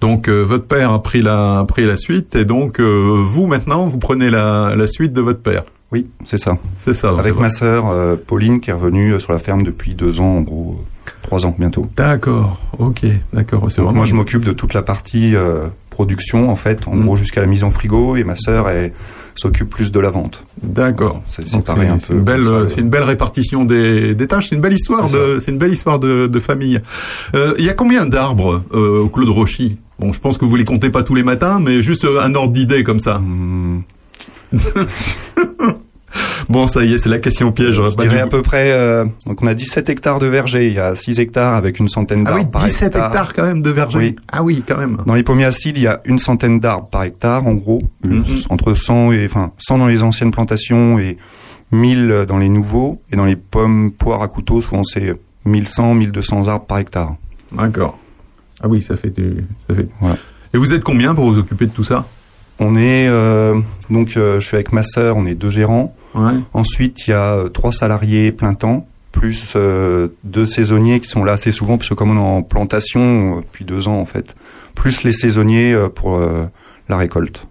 [0.00, 3.46] Donc euh, votre père a pris la a pris la suite et donc euh, vous
[3.46, 5.64] maintenant vous prenez la, la suite de votre père.
[5.90, 6.58] Oui, c'est ça.
[6.78, 7.10] C'est ça.
[7.18, 10.40] Avec ma sœur euh, Pauline qui est revenue sur la ferme depuis deux ans, en
[10.42, 10.84] gros,
[11.22, 11.88] trois ans bientôt.
[11.96, 13.66] D'accord, ok, d'accord.
[13.92, 15.34] Moi, je m'occupe de toute la partie
[15.96, 17.04] production, en fait, en Mm.
[17.04, 18.66] gros jusqu'à la mise en frigo, et ma sœur
[19.34, 20.44] s'occupe plus de la vente.
[20.62, 21.22] D'accord.
[21.28, 21.82] C'est un peu.
[22.14, 24.48] une belle, euh, c'est une belle répartition des, des tâches.
[24.50, 26.80] C'est une belle histoire C'est de, c'est une belle histoire de, de famille.
[27.34, 30.56] Euh, Il y a combien d'arbres euh, au Claude Rochy Bon, je pense que vous
[30.56, 33.18] les comptez pas tous les matins, mais juste euh, un ordre d'idée comme ça.
[33.18, 33.80] Hmm.
[36.48, 37.80] bon, ça y est, c'est la question piège.
[37.80, 40.78] Je dirais à peu près, euh, donc on a 17 hectares de verger, il y
[40.78, 43.06] a 6 hectares avec une centaine Ah d'arbres oui, par 17 hectare.
[43.06, 43.98] hectares quand même de verger.
[43.98, 44.16] Oui.
[44.32, 44.98] Ah oui, quand même.
[45.06, 48.24] Dans les pommiers acides, il y a une centaine d'arbres par hectare, en gros, Mhm.
[48.50, 51.16] entre 100 et, enfin, 100 dans les anciennes plantations et
[51.72, 53.00] 1000 dans les nouveaux.
[53.12, 55.14] Et dans les pommes poires à couteau, souvent c'est
[55.44, 57.16] 1100, 1200 arbres par hectare.
[57.52, 57.98] D'accord.
[58.62, 59.44] Ah oui, ça fait du.
[59.68, 59.88] Ça fait...
[60.00, 60.16] Voilà.
[60.54, 62.06] Et vous êtes combien pour vous occuper de tout ça?
[62.58, 65.94] On est, euh, donc, euh, je suis avec ma sœur, on est deux gérants.
[66.14, 66.32] Ouais.
[66.54, 71.24] Ensuite, il y a euh, trois salariés plein temps, plus euh, deux saisonniers qui sont
[71.24, 74.04] là assez souvent, parce que comme on est en plantation euh, depuis deux ans en
[74.06, 74.34] fait,
[74.74, 76.44] plus les saisonniers euh, pour euh,
[76.88, 77.46] la récolte.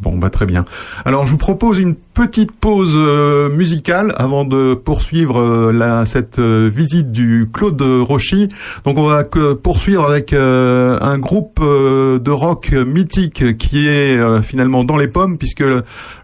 [0.00, 0.64] Bon, bah très bien.
[1.04, 6.68] Alors, je vous propose une petite pause euh, musicale avant de poursuivre euh, cette euh,
[6.72, 8.48] visite du Claude Rochy.
[8.84, 9.24] Donc, on va
[9.62, 15.64] poursuivre avec un groupe de rock mythique qui est finalement dans les pommes puisque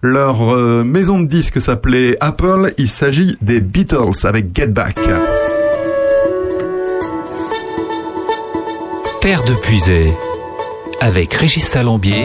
[0.03, 2.73] leur maison de disques s'appelait Apple.
[2.79, 4.99] Il s'agit des Beatles avec Get Back.
[9.21, 10.17] Terre de Puisay,
[10.99, 12.25] avec Régis Salambier,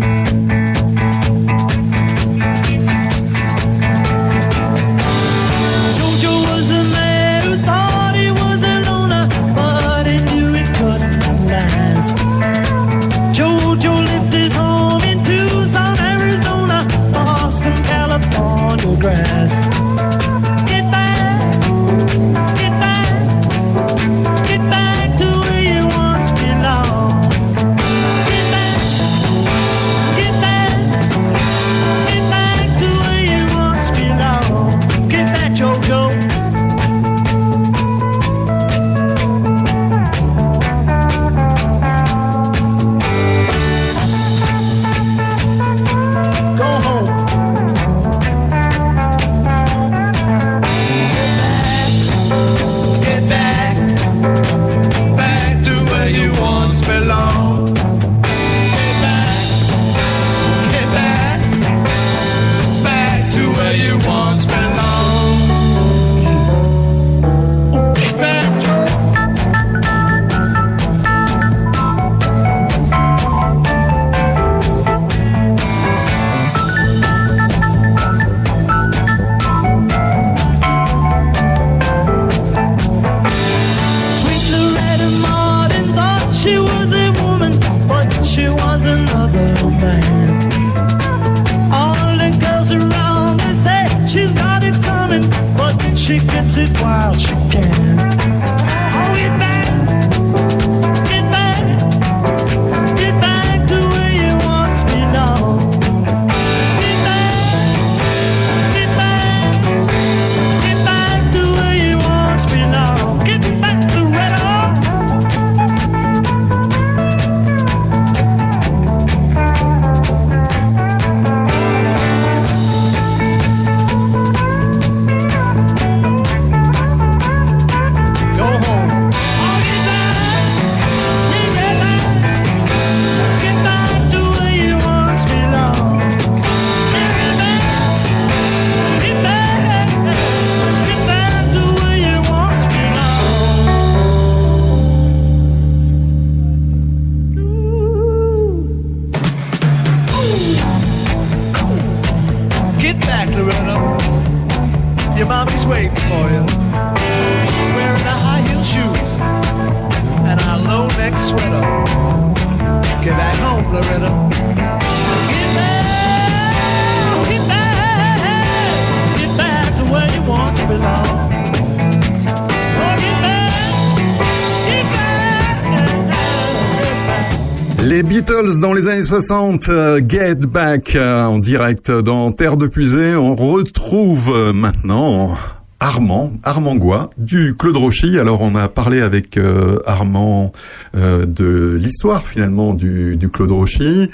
[179.31, 183.15] 60, euh, Get Back euh, en direct dans Terre de Pusée.
[183.15, 185.37] On retrouve euh, maintenant
[185.79, 188.19] Armand, Armand Goua du Claude Rochy.
[188.19, 190.51] Alors on a parlé avec euh, Armand
[190.97, 194.09] euh, de l'histoire finalement du, du Claude Rochy.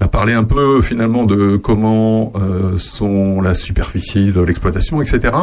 [0.00, 5.34] On a parlé un peu finalement de comment euh, sont la superficie de l'exploitation, etc.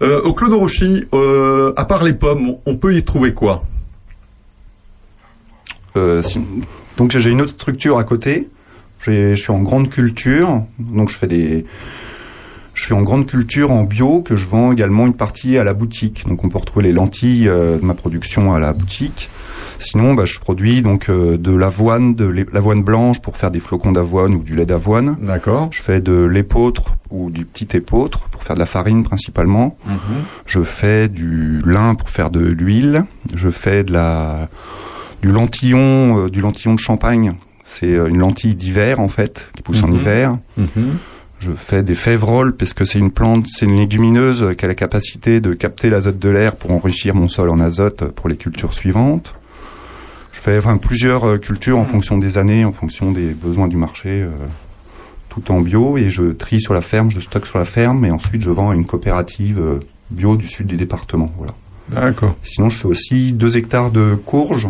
[0.00, 3.64] Euh, au Claude Rochy, euh, à part les pommes, on peut y trouver quoi?
[5.96, 6.38] Euh, si-
[6.96, 8.48] donc j'ai une autre structure à côté.
[9.00, 11.64] Je suis en grande culture, donc je fais des.
[12.74, 15.74] Je suis en grande culture en bio que je vends également une partie à la
[15.74, 16.26] boutique.
[16.26, 19.28] Donc on peut retrouver les lentilles euh, de ma production à la boutique.
[19.78, 23.92] Sinon, bah, je produis donc euh, de l'avoine, de l'avoine blanche pour faire des flocons
[23.92, 25.16] d'avoine ou du lait d'avoine.
[25.20, 25.68] D'accord.
[25.72, 29.76] Je fais de l'épeautre ou du petit épeautre pour faire de la farine principalement.
[30.46, 33.04] Je fais du lin pour faire de l'huile.
[33.34, 34.48] Je fais de la
[35.22, 37.34] du lentillon, euh, du lentillon de champagne.
[37.72, 39.94] C'est euh, une lentille d'hiver en fait qui pousse en Mhm.
[40.00, 40.38] hiver.
[41.38, 44.74] Je fais des févroles parce que c'est une plante, c'est une légumineuse qui a la
[44.74, 48.74] capacité de capter l'azote de l'air pour enrichir mon sol en azote pour les cultures
[48.74, 49.34] suivantes.
[50.32, 53.76] Je fais enfin, plusieurs euh, cultures en fonction des années, en fonction des besoins du
[53.78, 54.28] marché, euh,
[55.30, 58.10] tout en bio et je trie sur la ferme, je stocke sur la ferme et
[58.10, 59.78] ensuite je vends à une coopérative
[60.10, 61.28] bio du sud du département.
[61.38, 61.54] Voilà.
[61.90, 62.36] D'accord.
[62.42, 64.68] Sinon, je fais aussi deux hectares de courges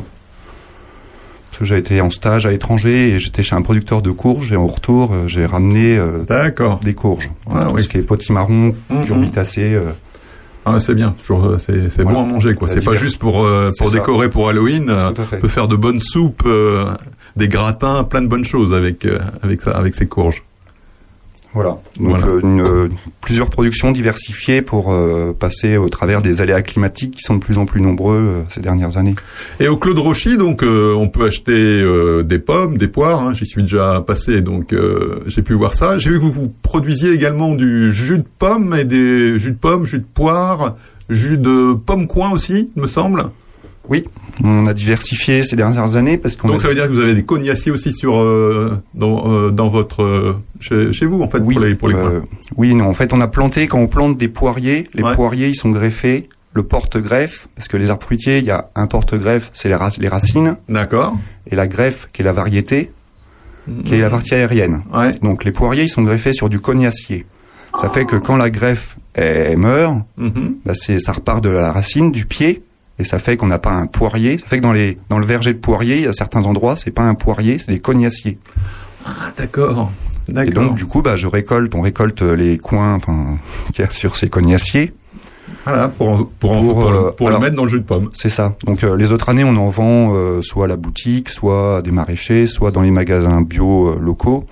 [1.61, 4.57] que j'ai été en stage à l'étranger et j'étais chez un producteur de courges et
[4.57, 6.25] en retour, euh, j'ai ramené euh,
[6.83, 7.31] des courges.
[7.51, 9.01] Ah, Tout oui, ce qui est potimarron, Mhm.
[9.03, 9.75] cucurbitacées.
[9.75, 9.91] euh,
[10.65, 12.19] Ah, c'est bien, toujours, euh, c'est c'est Voilà.
[12.19, 12.67] bon à manger, quoi.
[12.69, 13.97] C'est pas juste pour euh, pour ça.
[13.99, 14.91] décorer pour Halloween.
[14.91, 16.47] On peut faire de bonnes soupes,
[17.37, 19.07] des gratins, plein de bonnes choses avec
[19.43, 20.43] avec ça, avec ces courges.
[21.53, 21.71] Voilà.
[21.99, 22.27] Donc Voilà.
[22.27, 22.89] euh, une, euh,
[23.21, 27.59] plusieurs productions diversifiées pour euh, passer au travers des aléas climatiques qui sont de plus
[27.59, 29.17] en plus nombreux euh, ces dernières années.
[29.59, 33.21] Et au Claude Rochy, donc, euh, on peut acheter euh, des pommes, des poires.
[33.23, 35.99] hein, J'y suis déjà passé, donc euh, j'ai pu voir ça.
[35.99, 39.57] J'ai vu que vous, vous produisiez également du jus de pomme et des jus de
[39.59, 40.77] pommes, jus de poire,
[41.09, 43.23] jus de pomme coin aussi, il me semble.
[43.89, 44.05] Oui,
[44.45, 47.01] on a diversifié ces dernières années parce qu'on Donc a- ça veut dire que vous
[47.01, 51.29] avez des cognaciers aussi sur euh, dans, euh, dans votre euh, chez, chez vous en
[51.29, 52.11] fait pour les pour les coins.
[52.11, 52.21] Euh,
[52.57, 52.85] oui, non.
[52.87, 54.87] En fait, on a planté quand on plante des poiriers.
[54.95, 56.29] Les poiriers, ils sont greffés.
[56.53, 60.01] Le porte-greffe, parce que les arbres fruitiers, il y a un porte-greffe, c'est les, rac-
[60.01, 60.57] les racines.
[60.69, 61.17] D'accord.
[61.49, 62.91] Et la greffe, qui est la variété,
[63.85, 64.83] qui est la partie aérienne.
[65.23, 67.25] Donc les poiriers, ils sont greffés sur du cognacier.
[67.81, 70.57] Ça fait que quand la greffe elle meurt, Mhm.
[70.65, 72.63] bah, ça repart de la racine, du pied,
[73.01, 74.39] et ça fait qu'on n'a pas un poirier.
[74.39, 77.03] Ça fait que dans les dans le verger de poirier, à certains endroits, c'est pas
[77.03, 78.39] un poirier, c'est des cognaciers.
[79.07, 79.91] Ah d'accord.
[80.29, 83.39] Et donc du coup, bah, je récolte, on récolte les coins, enfin,
[83.75, 84.95] qu'il y a sur ces cognaciers.
[85.65, 88.11] Voilà, pour pour, pour, le- pour le mettre dans le jus de pomme.
[88.13, 88.55] C'est ça.
[88.65, 91.83] Donc euh, les autres années, on en vend euh, soit à la boutique, soit à
[91.83, 94.47] des maraîchers, soit dans les magasins bio euh, locaux,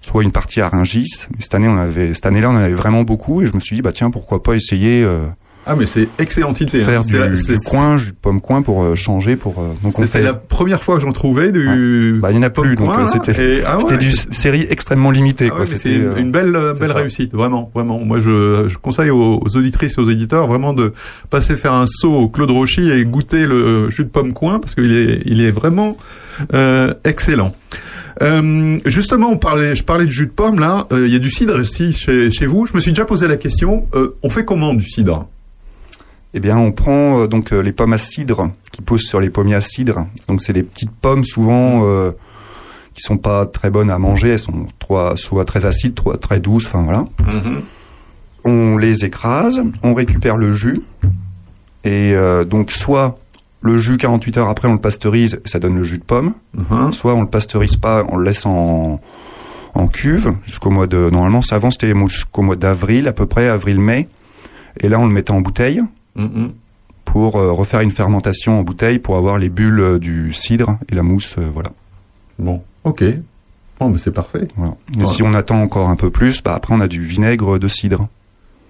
[0.00, 1.26] soit une partie à Rungis.
[1.32, 3.60] Mais cette année, on avait, cette année-là, on en avait vraiment beaucoup, et je me
[3.60, 5.22] suis dit, bah tiens, pourquoi pas essayer euh,
[5.70, 6.80] Ah mais c'est excellente idée.
[6.82, 6.84] hein.
[6.86, 9.68] faire C'est- du, c'est- du coin, jus de pomme coin pour euh, changer, pour euh,
[9.84, 10.22] donc on C'était fait.
[10.24, 12.18] la première fois que j'en trouvais du.
[12.22, 15.50] Bah, il y en a plus, donc euh, c'était ah ouais, du série extrêmement limitée.
[15.52, 16.94] Ah ouais, c'est une, euh, belle, belle ça.
[16.94, 17.98] réussite, vraiment, vraiment.
[18.00, 20.92] Moi, je, je conseille aux, aux auditrices et aux éditeurs vraiment de
[21.30, 24.74] passer faire un saut au Claude Rochy et goûter le jus de pomme coin parce
[24.74, 25.96] qu'il est, il est vraiment
[26.54, 27.52] euh, excellent.
[28.22, 30.86] Euh, justement, on parlait, je parlais du jus de pomme là.
[30.92, 32.66] euh, Il y a du cidre aussi chez, chez vous.
[32.66, 33.86] Je me suis déjà posé la question.
[33.94, 35.28] euh, on fait comment du cidre?
[36.34, 39.30] Eh bien, on prend euh, donc euh, les pommes à cidre qui poussent sur les
[39.30, 40.06] pommiers à cidre.
[40.28, 42.12] Donc, c'est des petites pommes souvent euh,
[42.94, 44.30] qui sont pas très bonnes à manger.
[44.30, 46.66] Elles sont trop, soit très acides, soit très douces.
[46.66, 47.04] Enfin voilà.
[48.44, 50.80] On les écrase, on récupère le jus
[51.84, 53.18] et euh, donc soit
[53.60, 56.34] le jus 48 heures après on le pasteurise, ça donne le jus de pomme.
[56.92, 59.00] Soit on le pasteurise pas, on le laisse en
[59.74, 63.48] en cuve jusqu'au mois de normalement ça avant c'était jusqu'au mois d'avril à peu près
[63.48, 64.08] avril-mai
[64.80, 65.82] et là on le mettait en bouteille
[67.04, 70.94] pour euh, refaire une fermentation en bouteille pour avoir les bulles euh, du cidre et
[70.94, 71.70] la mousse euh, voilà.
[72.38, 73.04] Bon, ok.
[73.80, 74.46] Bon, mais c'est parfait.
[74.56, 74.74] Voilà.
[74.96, 75.06] Et Ouais.
[75.06, 78.08] si on attend encore un peu plus, bah après on a du vinaigre de cidre.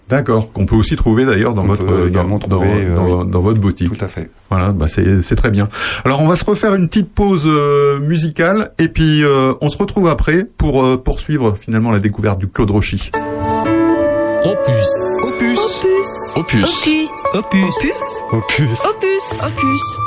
[0.08, 3.24] D'accord, qu'on peut aussi trouver d'ailleurs dans On votre dans, également dans- trouver, euh, dans-
[3.26, 3.92] dans votre boutique.
[3.92, 4.30] Tout à fait.
[4.48, 5.68] Voilà, bah c'est c'est très bien.
[6.04, 9.76] Alors on va se refaire une petite pause euh, musicale et puis euh, on se
[9.76, 13.10] retrouve après pour euh, poursuivre finalement la découverte du Claude Rochy.
[14.44, 14.88] Opus.
[15.24, 15.58] Opus.
[15.82, 16.36] Opus.
[16.36, 16.82] Opus.
[16.86, 17.10] Opus.
[17.34, 18.22] Opus.
[18.32, 18.86] Opus.
[18.86, 19.42] Opus.
[19.44, 19.98] Opus.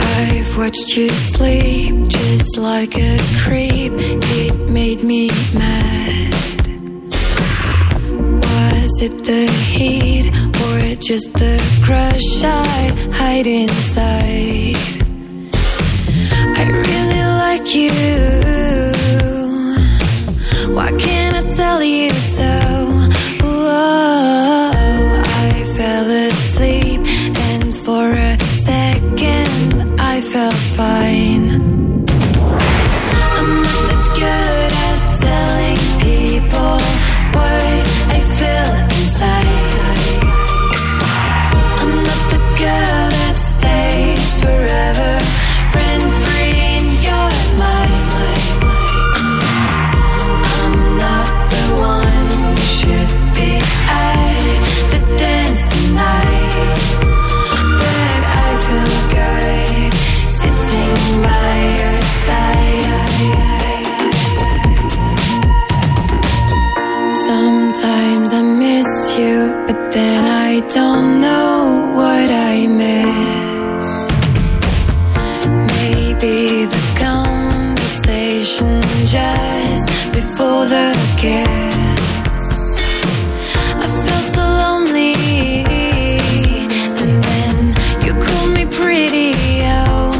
[0.00, 3.92] I've watched you sleep just like a creep.
[3.94, 6.34] It made me mad.
[8.42, 15.01] Was it the heat or just the crush I hide inside?
[16.62, 17.90] I really like you.
[20.72, 22.52] Why can't I tell you so?
[25.50, 27.00] I fell asleep,
[27.50, 31.46] and for a second I felt fine.
[33.88, 36.78] Let good at telling people
[37.32, 37.62] but
[39.34, 39.51] I'm
[70.74, 73.88] don't know what I miss.
[75.76, 82.40] Maybe the conversation just before the kiss.
[83.84, 85.12] I felt so lonely,
[87.02, 87.54] and then
[88.04, 89.30] you called me pretty.
[89.76, 90.10] Oh,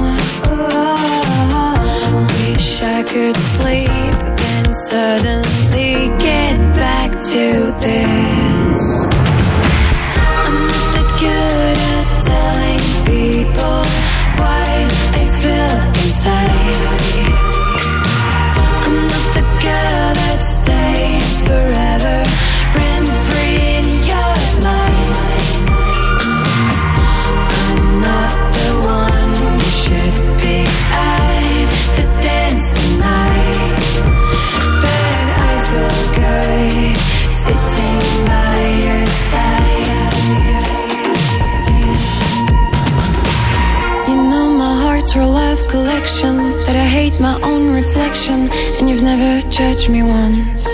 [2.46, 8.21] wish I could sleep, then suddenly get back to this.
[47.22, 50.66] My own reflection, and you've never judged me once.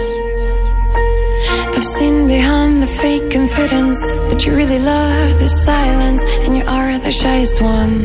[1.76, 4.00] I've seen behind the fake confidence
[4.30, 8.04] that you really love the silence, and you are the shyest one.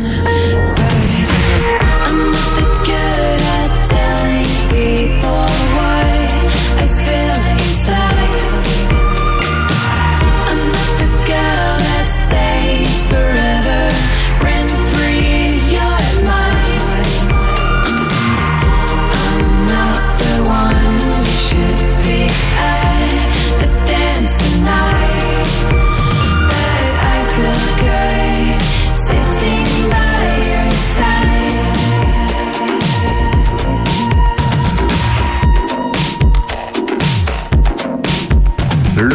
[0.75, 0.93] But
[2.05, 2.52] I'm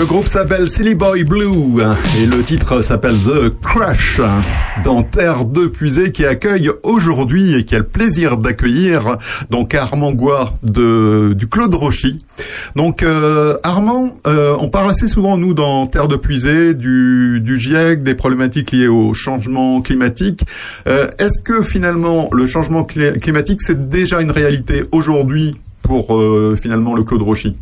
[0.08, 1.82] groupe s'appelle Silly Boy Blue
[2.20, 4.20] et le titre s'appelle The Crush
[4.82, 9.18] dans Terre de Puisée qui accueille aujourd'hui et qui a le plaisir d'accueillir
[9.50, 12.24] donc Armand Gouard de, du Claude Rochy.
[12.74, 17.58] Donc euh, Armand, euh, on parle assez souvent nous dans Terre de Puisée du, du
[17.58, 20.40] GIEC, des problématiques liées au changement climatique.
[20.86, 26.18] Euh, Est-ce que finalement le changement cli- climatique c'est déjà une réalité aujourd'hui pour
[26.60, 27.56] finalement le Claude Rochy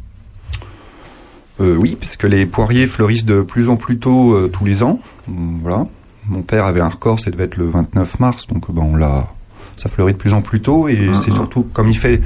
[1.60, 5.00] Euh, oui, puisque les poiriers fleurissent de plus en plus tôt euh, tous les ans.
[5.28, 5.86] Hum, Voilà.
[6.28, 8.96] Mon père avait un record, ça devait être le 29 mars, donc euh, ben, on
[8.96, 9.28] l'a,
[9.76, 12.20] ça fleurit de plus en plus tôt et c'est surtout comme il fait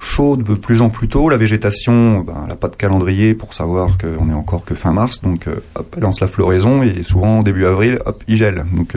[0.00, 3.52] chaud de plus en plus tôt, la végétation, ben, elle n'a pas de calendrier pour
[3.52, 7.42] savoir qu'on est encore que fin mars, donc hop, elle lance la floraison et souvent
[7.42, 8.64] début avril, hop, il gèle.
[8.74, 8.94] Donc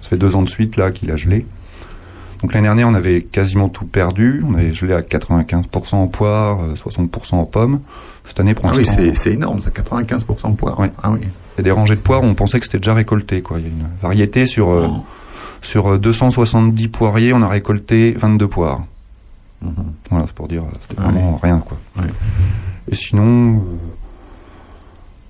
[0.00, 1.44] ça fait deux ans de suite là qu'il a gelé.
[2.42, 4.44] Donc l'année dernière, on avait quasiment tout perdu.
[4.46, 7.80] On avait gelé à 95% en poire, euh, 60% en pommes.
[8.24, 10.78] Cette année, pour Ah oui, c'est énorme, c'est 95% de poire.
[11.02, 11.20] Ah oui.
[11.22, 11.26] il
[11.58, 13.42] y a des rangées de poires où on pensait que c'était déjà récolté.
[13.42, 13.58] Quoi.
[13.58, 14.88] Il y a une variété sur, euh,
[15.62, 18.82] sur euh, 270 poiriers, on a récolté 22 poires.
[20.10, 21.58] Voilà, c'est pour dire, euh, c'était vraiment rien.
[21.58, 21.78] Quoi.
[22.90, 23.60] Et sinon, euh,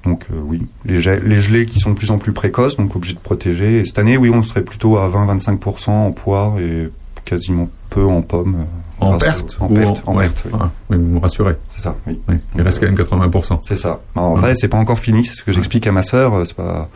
[0.05, 2.95] donc euh, oui, les, gel- les gelées qui sont de plus en plus précoces, donc
[2.97, 3.79] obligés de protéger.
[3.81, 6.89] Et cette année, oui, on serait plutôt à 20-25% en poire et
[7.25, 8.57] quasiment peu en pommes.
[8.61, 8.65] euh,
[9.05, 10.25] En perte En perte, en- en ouais.
[10.25, 10.53] perte, oui.
[10.61, 11.57] Ah, oui, vous me rassurez.
[11.69, 12.19] C'est ça, oui.
[12.57, 13.59] Il reste quand même 80%.
[13.61, 14.01] C'est ça.
[14.15, 16.35] En vrai, c'est pas encore fini, c'est ce que j'explique à ma sœur.
[16.35, 16.89] euh, C'est pas.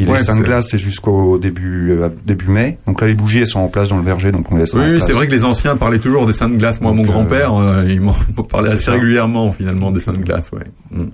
[0.00, 2.78] Il Ouais, est 5 parce que- glaces, c'est jusqu'au début euh, début mai.
[2.86, 4.72] Donc là, les bougies, elles sont en place dans le verger, donc on laisse.
[4.74, 6.80] Oui, c'est vrai que les anciens parlaient toujours des saints de glace.
[6.80, 8.14] Moi, mon grand-père, euh, il m'en
[8.48, 8.92] parlait assez ça.
[8.92, 10.50] régulièrement, finalement, des saints de glace.
[10.52, 10.60] Ouais.
[10.92, 11.08] Mm.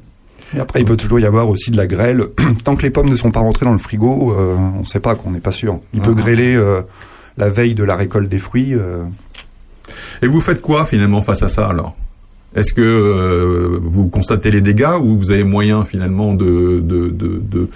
[0.57, 2.25] Et après, il peut toujours y avoir aussi de la grêle.
[2.65, 5.01] Tant que les pommes ne sont pas rentrées dans le frigo, euh, on ne sait
[5.01, 5.81] pas, qu'on n'est pas sûr.
[5.95, 6.21] Il peut Ah.
[6.21, 6.81] grêler euh,
[7.37, 8.75] la veille de la récolte des fruits.
[8.75, 9.03] euh,
[10.23, 11.97] Et vous faites quoi, finalement, face à ça, alors?
[12.55, 16.81] Est-ce que euh, vous constatez les dégâts ou vous avez moyen, finalement, de...
[16.83, 17.69] de, de, de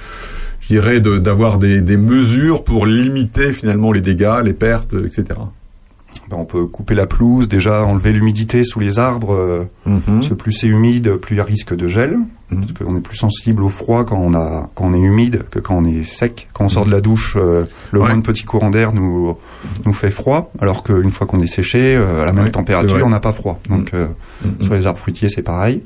[0.60, 5.24] je dirais de- d'avoir des, des mesures pour limiter finalement les dégâts, les pertes, etc.
[6.30, 9.32] ben, on peut couper la pelouse, déjà enlever l'humidité sous les arbres.
[9.32, 10.00] euh, Mhm.
[10.06, 12.18] parce que plus c'est humide, plus il y a risque de gel.
[12.50, 15.58] Parce qu'on est plus sensible au froid quand on, a, quand on est humide que
[15.58, 16.48] quand on est sec.
[16.54, 19.36] Quand on sort de la douche, euh, le moins de petits courants d'air nous,
[19.84, 23.00] nous fait froid, alors qu'une fois qu'on est séché, euh, à la même Ouais, température,
[23.04, 23.60] on n'a pas froid.
[23.68, 24.06] Donc euh,
[24.62, 25.82] sur les arbres fruitiers, c'est pareil.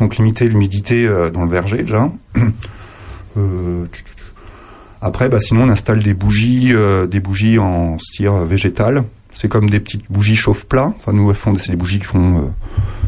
[0.00, 2.10] Donc limiter l'humidité dans le verger déjà.
[5.00, 6.72] Après, bah, sinon on installe des bougies,
[7.10, 9.04] des bougies en cire végétale.
[9.34, 10.92] C'est comme des petites bougies chauffe-plat.
[10.96, 12.40] Enfin, nous, elles font, c'est des bougies qui font euh,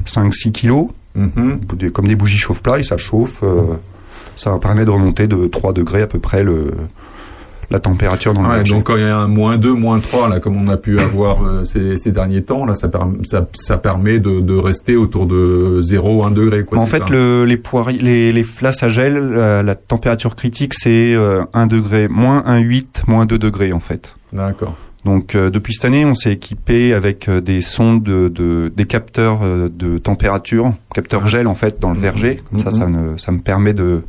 [0.06, 0.88] 5-6 kilos.
[1.16, 3.40] Des- comme des bougies chauffe-plat, et ça chauffe.
[3.42, 3.74] euh,
[4.36, 6.72] ça permet de remonter de 3 degrés à peu près le,
[7.70, 8.74] la température dans le Ouais, verger.
[8.74, 10.98] donc quand il y a un moins 2, moins 3, là, comme on a pu
[10.98, 14.96] avoir euh, ces, ces derniers temps, là, ça, perm- ça, ça permet de, de rester
[14.96, 16.64] autour de 0, 1 degré.
[16.64, 20.34] Quoi, en fait, ça le, les poiries, les, les flasses à gel, la, la température
[20.34, 24.16] critique, c'est euh, 1 degré, moins 1,8, moins 2 degrés en fait.
[24.32, 24.76] D'accord.
[25.04, 28.84] Donc euh, depuis cette année, on s'est équipé avec euh, des sondes, de, de- des
[28.86, 32.40] capteurs euh, de température, capteurs gel en fait dans le verger.
[32.50, 34.02] Comme ça, ça, ne, ça me permet de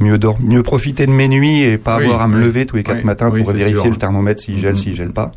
[0.00, 2.44] mieux dor- mieux profiter de mes nuits et pas Oui, avoir à me oui.
[2.44, 3.90] lever tous les quatre Oui, matins pour vérifier sûr.
[3.90, 5.30] le thermomètre s'il gèle, s'il gèle pas.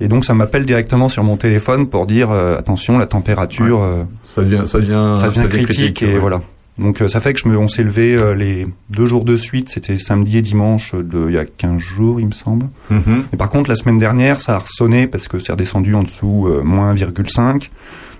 [0.00, 3.82] Et donc ça m'appelle directement sur mon téléphone pour dire euh, attention la température.
[3.82, 6.18] euh, Ça devient, ça devient, ça devient critique, et ouais.
[6.18, 6.40] voilà.
[6.78, 9.36] Donc euh, ça fait que je me, on s'est levé euh, les deux jours de
[9.36, 12.66] suite, c'était samedi et dimanche de, il y a 15 jours il me semble.
[12.90, 13.24] Mhm.
[13.32, 16.46] Et par contre la semaine dernière ça a ressonné parce que c'est redescendu en dessous
[16.46, 17.68] euh, moins 1,5.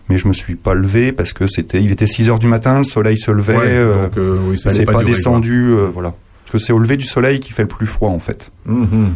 [0.09, 2.79] Mais je me suis pas levé parce que c'était, il était 6 heures du matin,
[2.79, 6.15] le soleil se levait, Ouais, donc, euh, oui, ça c'est pas descendu, euh, voilà.
[6.45, 8.51] Parce que c'est au lever du soleil qui fait le plus froid en fait.
[8.65, 9.15] Mhm.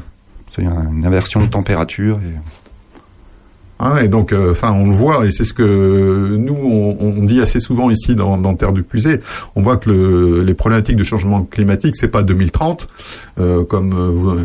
[0.50, 2.18] C'est une une inversion de température.
[2.18, 2.38] Et...
[3.84, 7.24] Ah ouais, donc euh, enfin on le voit et c'est ce que nous on, on
[7.24, 9.18] dit assez souvent ici dans, dans Terre du Puisé.
[9.56, 12.86] On voit que le, les problématiques de changement climatique c'est pas 2030
[13.40, 14.36] euh, comme vous,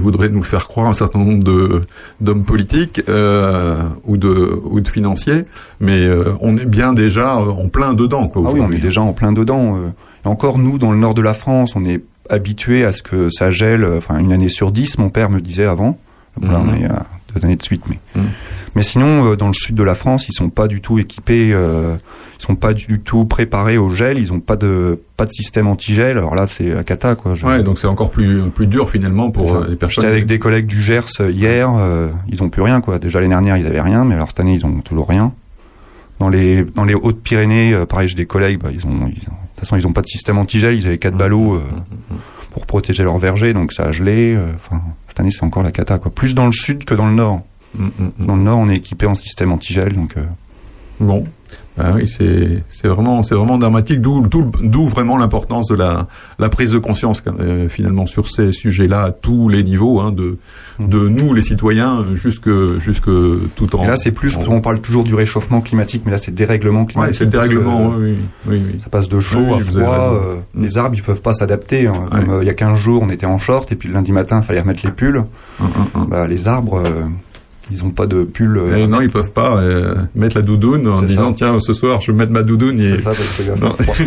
[0.00, 1.82] voudrait nous le faire croire un certain nombre
[2.20, 5.42] d'hommes politiques euh, ou de ou de financiers,
[5.80, 6.08] mais
[6.40, 8.42] on est bien déjà en plein dedans quoi.
[8.46, 9.76] Ah oui, on est déjà en plein dedans.
[10.24, 13.28] Et encore nous, dans le nord de la France, on est habitué à ce que
[13.30, 15.98] ça gèle, enfin une année sur dix, mon père me disait avant.
[16.40, 16.82] Donc là, on Mhm.
[16.82, 17.04] est à
[17.34, 17.98] deux années de suite, mais.
[18.16, 18.28] Mhm.
[18.74, 21.50] Mais sinon, euh, dans le sud de la France, ils sont pas du tout équipés,
[21.52, 21.94] euh,
[22.38, 25.66] ils sont pas du tout préparés au gel, ils ont pas de pas de système
[25.66, 26.16] anti-gel.
[26.16, 27.34] Alors là, c'est la cata, quoi.
[27.34, 30.04] Je- Ouais, donc c'est encore plus plus dur finalement pour euh, les personnes.
[30.04, 31.70] J'étais avec des collègues du Gers hier,
[32.28, 32.98] ils ont plus rien quoi.
[32.98, 35.30] Déjà l'année dernière ils avaient rien, mais alors cette année ils ont toujours rien.
[36.18, 39.24] Dans les dans les Hautes-Pyrénées, euh, pareil j'ai des collègues, bah, ils ont, de toute
[39.58, 41.60] façon ils ont pas de système anti-gel, ils avaient quatre ballots euh,
[42.52, 44.34] pour protéger leur verger, donc ça a gelé.
[44.36, 44.46] euh,
[45.08, 46.10] cette année c'est encore la cata quoi.
[46.10, 47.42] Plus dans le sud que dans le nord.
[47.74, 47.88] Mm, mm,
[48.18, 48.26] mm.
[48.26, 50.16] Dans le nord on est équipé en système anti-gel, donc.
[50.16, 50.22] euh,
[51.00, 51.24] Bon,
[51.76, 54.00] ben oui, c'est c'est vraiment c'est vraiment dramatique.
[54.00, 56.06] D'où d'où d'où vraiment l'importance de la
[56.38, 60.36] la prise de conscience euh, finalement sur ces sujets-là à tous les niveaux, hein, de
[60.78, 63.10] de nous les citoyens jusque jusque
[63.56, 63.82] tout en.
[63.82, 67.12] Et là c'est plus, on parle toujours du réchauffement climatique, mais là c'est dérèglement climatique.
[67.12, 67.94] Ouais, c'est le parce que, dérèglement.
[67.94, 68.16] euh, oui,
[68.46, 68.80] oui, oui.
[68.80, 70.12] Ça passe de chaud Oui, à froid.
[70.14, 71.88] euh, Les arbres, ils peuvent pas s'adapter.
[71.88, 72.06] hein.
[72.12, 74.38] Comme il y a 15 jours, on était en short et puis le lundi matin,
[74.40, 75.24] il fallait remettre les pulls.
[76.08, 76.80] Bah, les arbres,
[77.72, 78.56] ils ont pas de pull.
[78.58, 81.34] euh, Et non, ils peuvent pas euh, mettre la doudoune en disant ça.
[81.36, 82.78] tiens ce soir je vais mettre ma doudoune.
[82.80, 84.00] et- C'est ça, parce donc,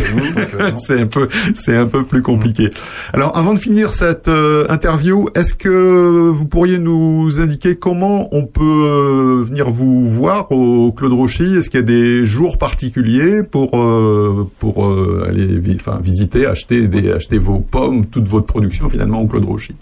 [0.60, 2.70] euh, c'est un peu c'est un peu plus compliqué.
[3.12, 8.44] Alors avant de finir cette euh, interview, est-ce que vous pourriez nous indiquer comment on
[8.44, 11.56] peut venir vous voir au Claude Rochy?
[11.56, 14.84] Est-ce qu'il y a des jours particuliers pour euh, pour
[15.28, 19.74] aller vi- visiter, acheter des acheter vos pommes, toute votre production finalement au Claude Rochy?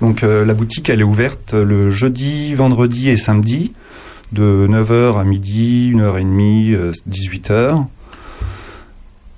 [0.00, 3.72] Donc euh, la boutique, elle est ouverte le jeudi, vendredi et samedi
[4.32, 7.86] de 9h à midi, 1h30, euh, 18h.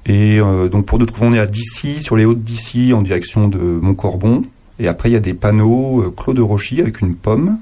[0.07, 3.03] Et euh, donc pour nous trouver, on est à Dissy, sur les hautes d'Issy, en
[3.03, 4.45] direction de Montcorbon.
[4.79, 7.59] Et après, il y a des panneaux euh, Claude Rochy avec une pomme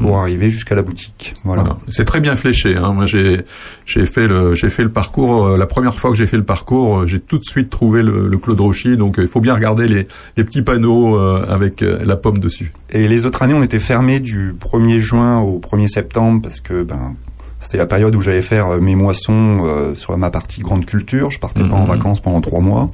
[0.00, 1.34] pour arriver jusqu'à la boutique.
[1.44, 1.62] Voilà.
[1.62, 1.76] Voilà.
[1.88, 2.76] C'est très bien fléché.
[2.76, 2.92] Hein.
[2.94, 3.42] Moi, j'ai
[3.86, 5.44] j'ai fait le j'ai fait le parcours.
[5.46, 8.02] euh, la première fois que j'ai fait le parcours, euh, j'ai tout de suite trouvé
[8.02, 8.96] le, le Claude Rochy.
[8.96, 10.06] Donc, euh, il faut bien regarder les
[10.36, 12.72] les petits panneaux avec la pomme dessus.
[12.90, 16.82] Et les autres années, on était fermés du 1er juin au 1er septembre parce que
[16.82, 17.14] ben,
[17.60, 21.30] c'était la période où j'allais faire mes moissons euh, sur ma partie grande culture.
[21.30, 21.88] Je partais pas en Mhm.
[21.88, 22.88] vacances pendant trois mois.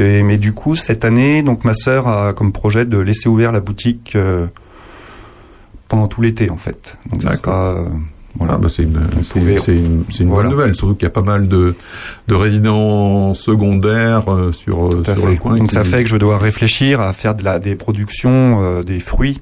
[0.00, 3.52] Et, mais du coup, cette année, donc ma sœur a comme projet de laisser ouvert
[3.52, 4.46] la boutique euh,
[5.88, 6.96] pendant tout l'été, en fait.
[7.12, 7.84] Donc ça sera, euh,
[8.38, 8.54] voilà.
[8.54, 10.48] Ah, bah, c'est une c'est pouvait- c'est une, c'est une Voilà.
[10.48, 10.74] bonne nouvelle.
[10.74, 11.74] Surtout qu'il y a pas mal de
[12.28, 15.56] de résidents secondaires euh, sur euh, Tout sur le coin.
[15.56, 18.98] Donc ça fait que je devoir réfléchir à faire de la, des productions, euh, des
[18.98, 19.40] fruits,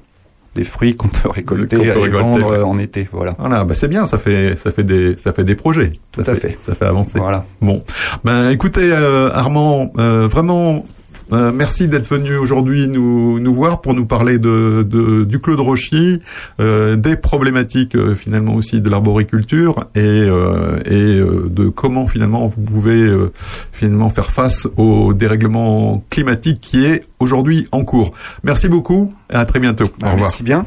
[0.55, 3.07] des fruits qu'on peut récolter peut et récolter, vendre en été.
[3.11, 3.33] Voilà.
[3.39, 5.91] Voilà, bah c'est bien, ça fait ça fait des ça fait des projets.
[6.11, 6.55] Tout ça à fait.
[6.61, 7.17] Ça fait avancer.
[7.17, 7.45] Voilà.
[7.61, 7.83] Bon,
[8.23, 10.83] ben écoutez euh, Armand, euh, vraiment
[11.31, 15.59] euh, merci d'être venu aujourd'hui nous nous voir pour nous parler de, de du Claude
[15.59, 16.19] Rochy,
[16.59, 22.47] euh, des problématiques euh, finalement aussi de l'arboriculture et euh, et euh, de comment finalement
[22.47, 23.31] vous pouvez euh,
[23.71, 28.11] finalement faire face au dérèglement climatique qui est aujourd'hui en cours.
[28.43, 29.85] Merci beaucoup et à très bientôt.
[29.99, 30.29] Bah, Au revoir.
[30.29, 30.65] Merci bien.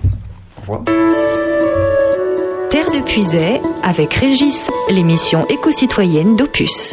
[0.57, 0.83] Au revoir.
[2.71, 6.93] Terre de Puisay avec Régis, l'émission éco-citoyenne d'Opus.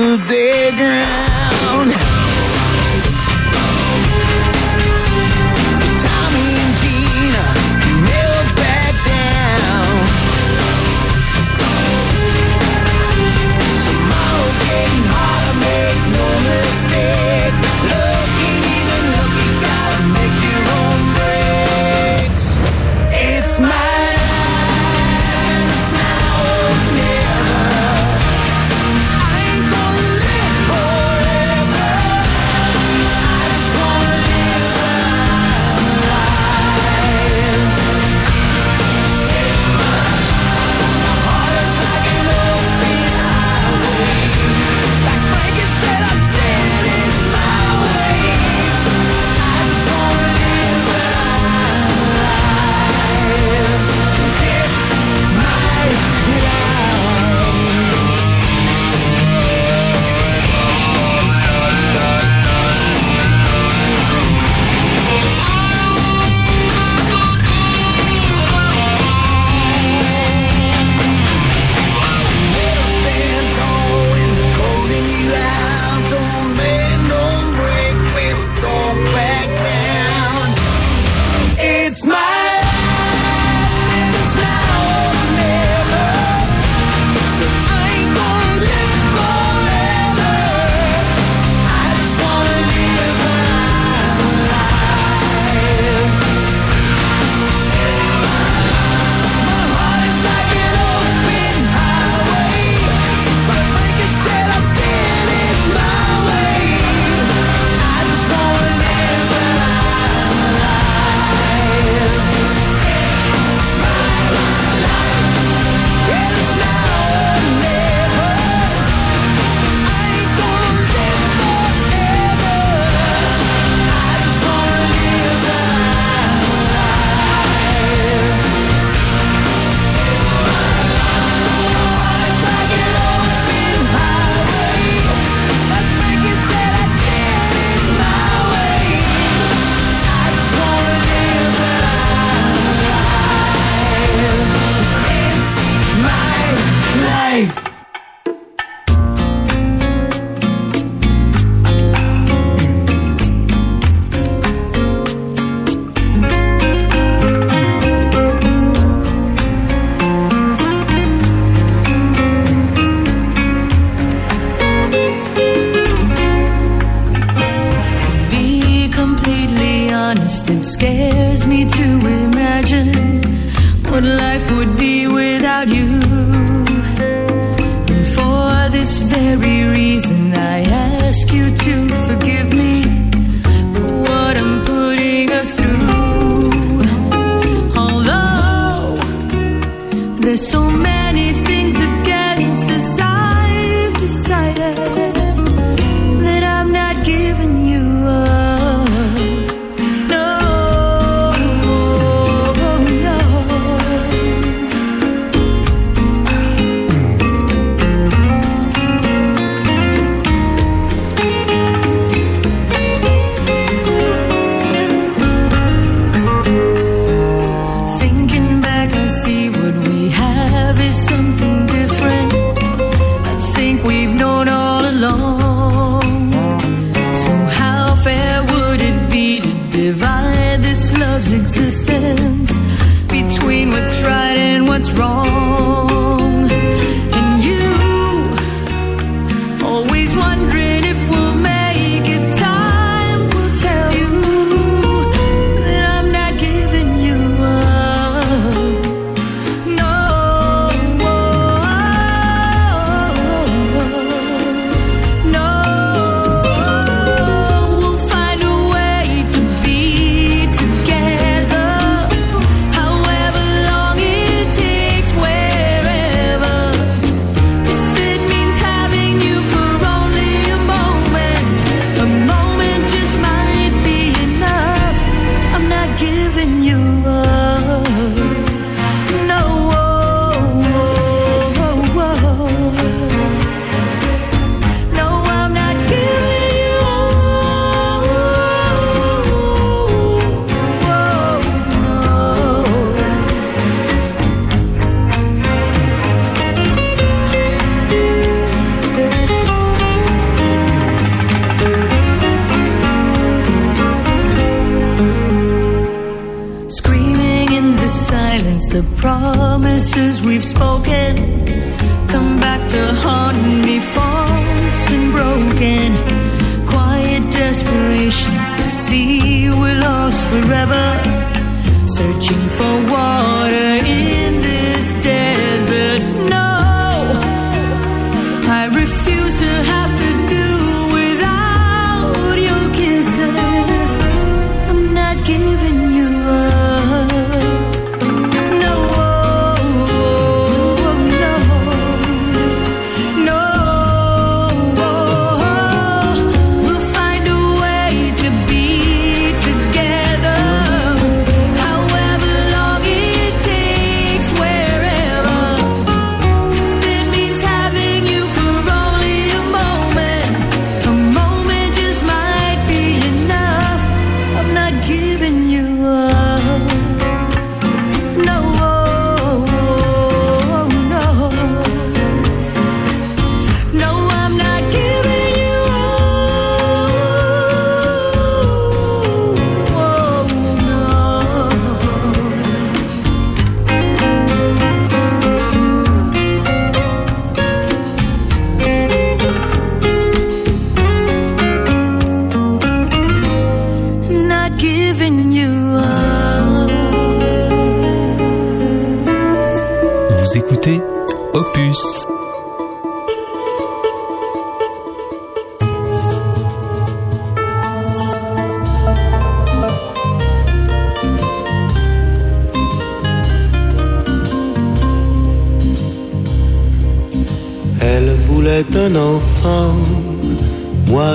[0.00, 0.39] today.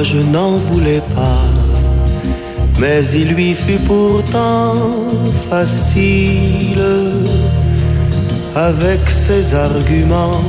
[0.03, 1.43] Je n'en voulais pas.
[2.79, 4.75] Mais il lui fut pourtant
[5.49, 6.83] facile,
[8.55, 10.41] avec ses arguments,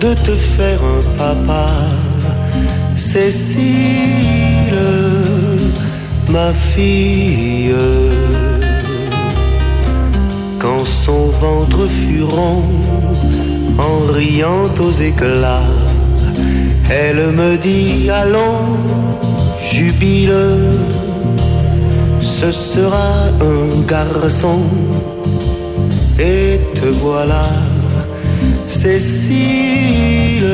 [0.00, 1.66] de te faire un papa.
[2.96, 3.64] Cécile,
[6.30, 7.74] ma fille,
[10.58, 12.62] quand son ventre fut rond,
[13.78, 15.73] en riant aux éclats,
[16.90, 18.66] elle me dit allons,
[19.62, 20.34] jubile,
[22.20, 24.60] ce sera un garçon.
[26.18, 27.48] Et te voilà,
[28.66, 30.44] Cécile,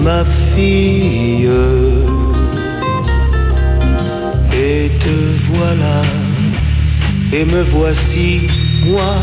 [0.00, 0.24] ma
[0.54, 1.48] fille.
[4.54, 5.16] Et te
[5.54, 6.02] voilà,
[7.32, 8.46] et me voici,
[8.86, 9.14] moi.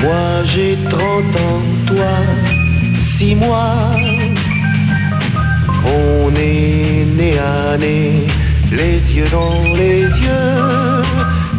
[0.00, 2.14] Moi j'ai trente ans, toi
[3.18, 3.97] six mois.
[5.88, 8.26] On est né à nez,
[8.70, 11.02] les yeux dans les yeux.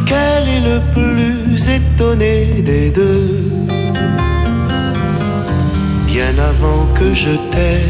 [0.06, 3.30] Quel est le plus étonné des deux?
[6.08, 7.88] Bien avant que je t'aie,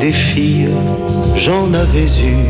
[0.00, 0.70] des filles,
[1.36, 2.42] j'en avais eu.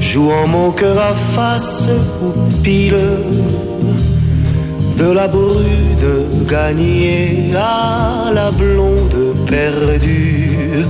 [0.00, 1.88] Jouant mon cœur à face
[2.22, 2.96] ou pile
[4.98, 6.08] de la brude
[6.48, 10.84] gagnée à la blonde perdue.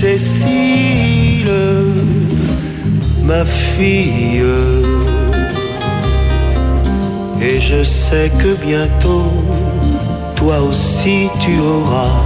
[0.00, 1.50] Cécile,
[3.24, 4.44] ma fille.
[7.40, 9.32] Et je sais que bientôt,
[10.36, 12.20] toi aussi tu auras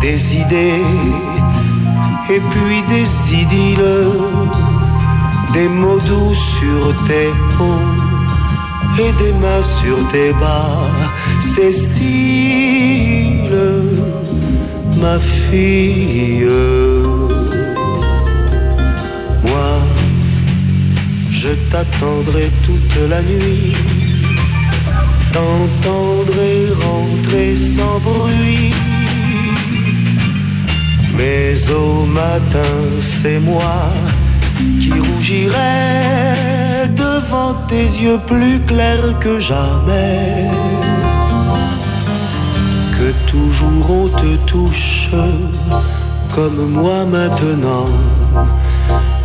[0.00, 0.84] des idées
[2.30, 3.08] et puis des
[3.42, 4.12] idylles,
[5.52, 7.90] des mots doux sur tes hauts
[9.00, 10.92] et des mains sur tes bas.
[11.40, 12.76] Cécile,
[14.96, 16.46] ma fille.
[19.46, 19.72] Moi,
[21.30, 23.74] je t'attendrai toute la nuit,
[25.32, 26.54] t'entendrai
[26.84, 28.72] rentrer sans bruit.
[31.16, 33.78] Mais au matin, c'est moi
[34.80, 40.50] qui rougirai devant tes yeux plus clairs que jamais.
[43.26, 45.10] Toujours on te touche
[46.34, 47.86] comme moi maintenant,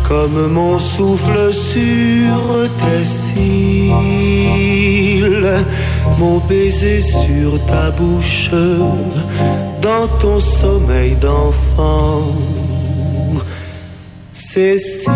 [0.08, 3.94] comme mon souffle sur tes cils,
[6.18, 8.50] mon baiser sur ta bouche,
[9.82, 12.32] dans ton sommeil d'enfant.
[14.32, 15.12] Cécile,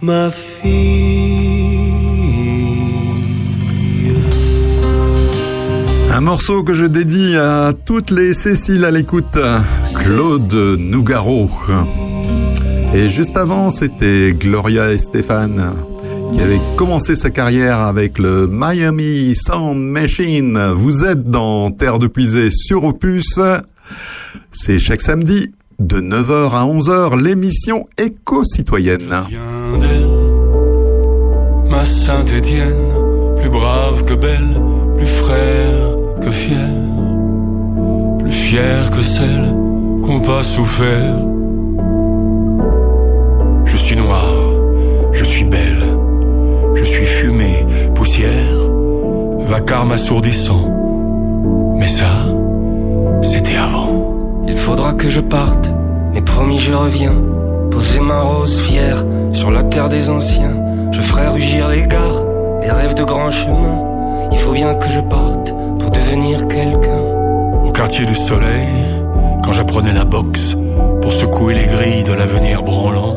[0.00, 0.89] ma fille.
[6.20, 9.38] Un morceau que je dédie à toutes les Céciles à l'écoute.
[10.04, 11.48] Claude Nougaro.
[12.92, 15.72] Et juste avant, c'était Gloria Estefan
[16.34, 20.72] qui avait commencé sa carrière avec le Miami Sound Machine.
[20.74, 23.40] Vous êtes dans Terre de Puisée sur Opus.
[24.52, 29.24] C'est chaque samedi de 9h à 11h l'émission éco-citoyenne.
[31.70, 32.92] Ma Saint-Étienne,
[33.40, 34.60] plus brave que belle,
[34.98, 35.89] plus frère
[36.32, 36.68] fier,
[38.18, 39.54] plus fier que celle
[40.04, 41.16] qu'on pas souffert.
[43.64, 44.24] Je suis noir,
[45.12, 45.84] je suis belle,
[46.74, 48.60] je suis fumée, poussière,
[49.48, 50.74] vacarme assourdissant.
[51.76, 52.10] Mais ça,
[53.22, 54.42] c'était avant.
[54.46, 55.70] Il faudra que je parte,
[56.12, 57.16] mais promis je reviens.
[57.70, 60.56] Poser ma rose fière sur la terre des anciens.
[60.90, 62.24] Je ferai rugir les gares,
[62.62, 63.80] les rêves de grands chemins.
[64.32, 65.54] Il faut bien que je parte
[66.48, 67.02] quelqu'un.
[67.64, 68.68] Au quartier du soleil,
[69.44, 70.56] quand j'apprenais la boxe
[71.00, 73.14] pour secouer les grilles de l'avenir branlant,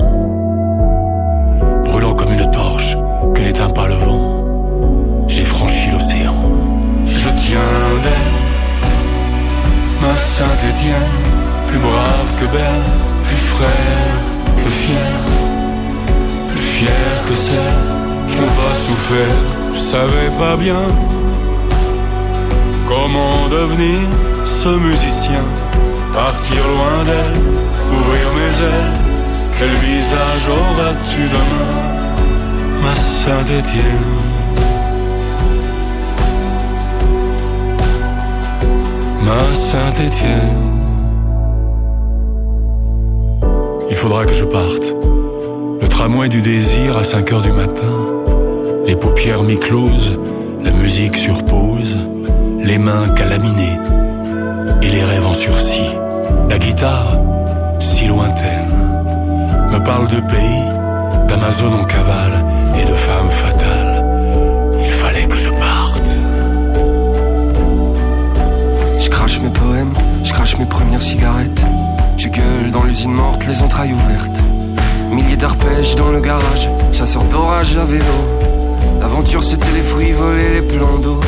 [1.85, 2.95] brûlant comme une torche
[3.33, 6.35] que n'éteint pas le vent, j'ai franchi l'océan.
[7.07, 8.33] Je tiens d'elle,
[10.01, 11.15] ma Saint-Étienne,
[11.67, 12.83] plus brave que belle,
[13.27, 14.13] plus frère
[14.57, 15.13] que fier,
[16.51, 17.79] plus fier que celle
[18.27, 19.37] qui n'ont pas souffert.
[19.73, 20.85] Je savais pas bien
[22.87, 24.01] comment devenir
[24.45, 25.43] ce musicien,
[26.13, 27.39] partir loin d'elle,
[27.91, 28.99] ouvrir mes ailes.
[29.57, 31.73] Quel visage auras-tu demain,
[32.81, 34.09] ma Saint-Étienne?
[39.23, 40.73] Ma Saint-Étienne.
[43.89, 44.83] Il faudra que je parte.
[45.81, 47.93] Le tramway du désir à 5 heures du matin.
[48.85, 50.17] Les paupières mi-closes,
[50.63, 51.97] la musique sur pause,
[52.63, 53.77] les mains calaminées
[54.81, 55.89] et les rêves en sursis.
[56.49, 57.17] La guitare,
[57.79, 58.71] si lointaine,
[59.71, 62.45] me parle de pays, d'Amazon en cavale
[62.75, 64.05] et de femmes fatales.
[64.79, 66.15] Il fallait que je parte.
[68.99, 71.63] Je crache mes poèmes, je crache mes premières cigarettes.
[72.17, 74.41] Je gueule dans l'usine morte, les entrailles ouvertes.
[75.11, 78.05] Milliers d'arpèges dans le garage, chasseur d'orage à vélo.
[79.01, 81.19] L'aventure c'était les fruits volés, les plans d'eau.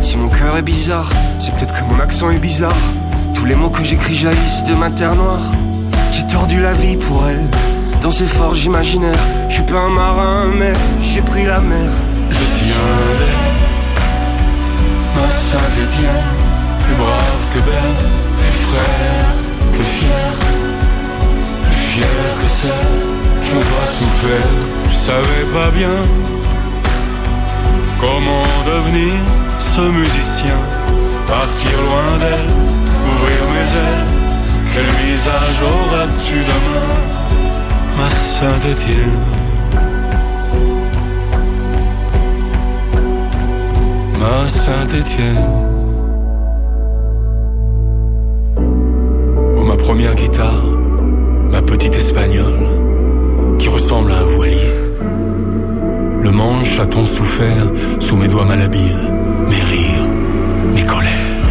[0.00, 2.82] Si mon cœur est bizarre, c'est peut-être que mon accent est bizarre.
[3.34, 5.42] Tous les mots que j'écris jaillissent de ma terre noire.
[6.12, 7.46] J'ai tordu la vie pour elle,
[8.02, 9.24] dans ces forges imaginaires.
[9.48, 10.72] Je suis pas un marin, mais
[11.02, 11.90] j'ai pris la mer.
[12.30, 13.50] Je tiens d'elle,
[15.16, 16.34] ma Saint-Étienne,
[16.84, 17.96] plus brave que belle,
[18.40, 19.26] plus frère
[19.72, 20.32] que fier,
[21.68, 22.06] plus fier
[22.40, 23.00] que celle
[23.42, 24.48] qui pas souffert.
[24.88, 25.96] Je savais pas bien
[28.00, 29.39] comment devenir
[29.88, 30.58] musicien,
[31.26, 32.50] partir loin d'elle,
[33.10, 34.06] ouvrir mes ailes.
[34.72, 36.90] Quel visage auras-tu demain,
[37.98, 39.24] ma Saint-Étienne?
[44.20, 45.50] Ma Saint-Étienne.
[49.56, 50.66] Oh, ma première guitare,
[51.50, 52.66] ma petite espagnole,
[53.58, 54.74] qui ressemble à un voilier.
[56.22, 57.66] Le manche a tant souffert
[57.98, 59.10] sous mes doigts malhabiles,
[59.50, 60.08] mes rires,
[60.74, 61.44] mes colères.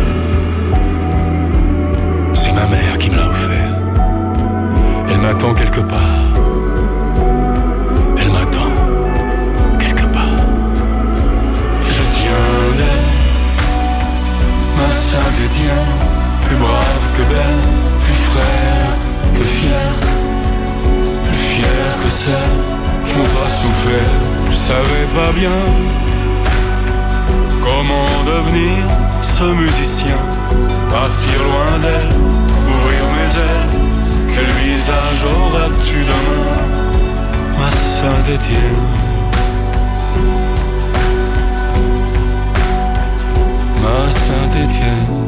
[2.34, 3.76] C'est ma mère qui me l'a offert.
[5.10, 6.26] Elle m'attend quelque part.
[8.20, 8.72] Elle m'attend
[9.84, 10.46] quelque part.
[11.96, 13.10] Je tiens d'elle,
[14.78, 15.94] ma Saint-Étienne,
[16.46, 17.62] plus brave que belle,
[18.06, 18.92] plus frère
[19.36, 19.92] que fier,
[21.28, 22.58] plus fier que celle
[23.06, 24.18] qui pas souffert.
[24.52, 25.60] Je savais pas bien
[27.70, 28.84] comment devenir
[29.22, 30.20] ce musicien,
[30.92, 32.14] partir loin d'elle,
[32.74, 33.76] ouvrir mes ailes.
[34.34, 36.58] Quel visage auras-tu demain,
[37.60, 38.88] ma Saint-Étienne?
[43.84, 45.19] Ma Saint-Étienne.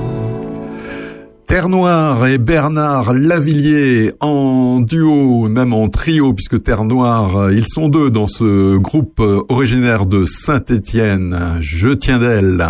[1.51, 7.67] Terre Noire et Bernard Lavillier en duo, même en trio, puisque Terre Noire, euh, ils
[7.67, 11.57] sont deux dans ce groupe euh, originaire de Saint-Étienne.
[11.59, 12.65] Je tiens d'elle.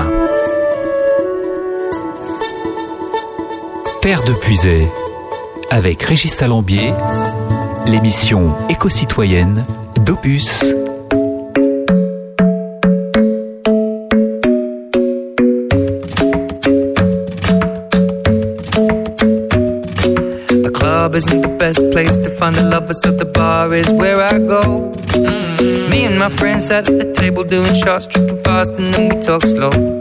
[4.01, 4.87] Terre de Puisay,
[5.69, 6.91] avec Régis Salambier,
[7.85, 9.63] l'émission éco-citoyenne
[10.07, 10.63] d'Opus.
[21.11, 24.37] Club isn't the best place to find a lover, so the bar is where I
[24.39, 24.93] go.
[24.93, 25.89] Mm.
[25.89, 29.21] Me and my friends sat at the table doing shots, tripping fast, and then we
[29.21, 30.00] talk slow.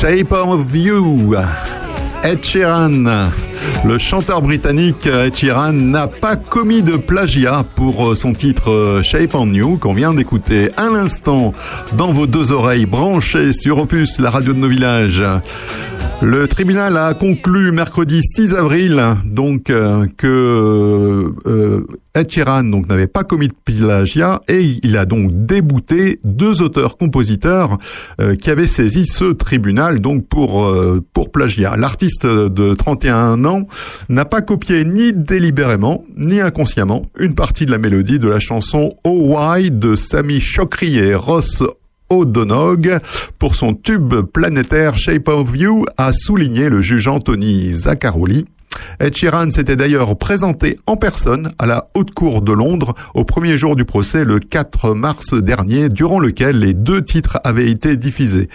[0.00, 1.36] Shape of You.
[2.24, 3.30] Ed Sheeran.
[3.84, 9.02] Le chanteur britannique Ed Sheeran n'a pas commis de plagiat pour euh, son titre euh,
[9.02, 11.54] Shape on You qu'on vient d'écouter à l'instant
[11.92, 15.22] dans vos deux oreilles branchées sur Opus, la radio de nos villages.
[16.22, 21.86] Le tribunal a conclu mercredi 6 avril donc euh, que euh,
[22.88, 27.76] n'avait pas commis de plagiat et il a donc débouté deux auteurs-compositeurs
[28.20, 31.76] euh, qui avaient saisi ce tribunal donc pour euh, plagiat.
[31.76, 33.62] L'artiste de 31 ans
[34.08, 38.92] n'a pas copié ni délibérément ni inconsciemment une partie de la mélodie de la chanson
[39.04, 41.62] Oh Why de Sami Chokri et Ross
[42.14, 42.98] O'Donoghue
[43.38, 48.46] pour son tube planétaire Shape of You, a souligné le juge Anthony Zaccaroli.
[49.00, 53.58] Ed Sheeran s'était d'ailleurs présenté en personne à la Haute Cour de Londres au premier
[53.58, 58.48] jour du procès le 4 mars dernier, durant lequel les deux titres avaient été diffusés.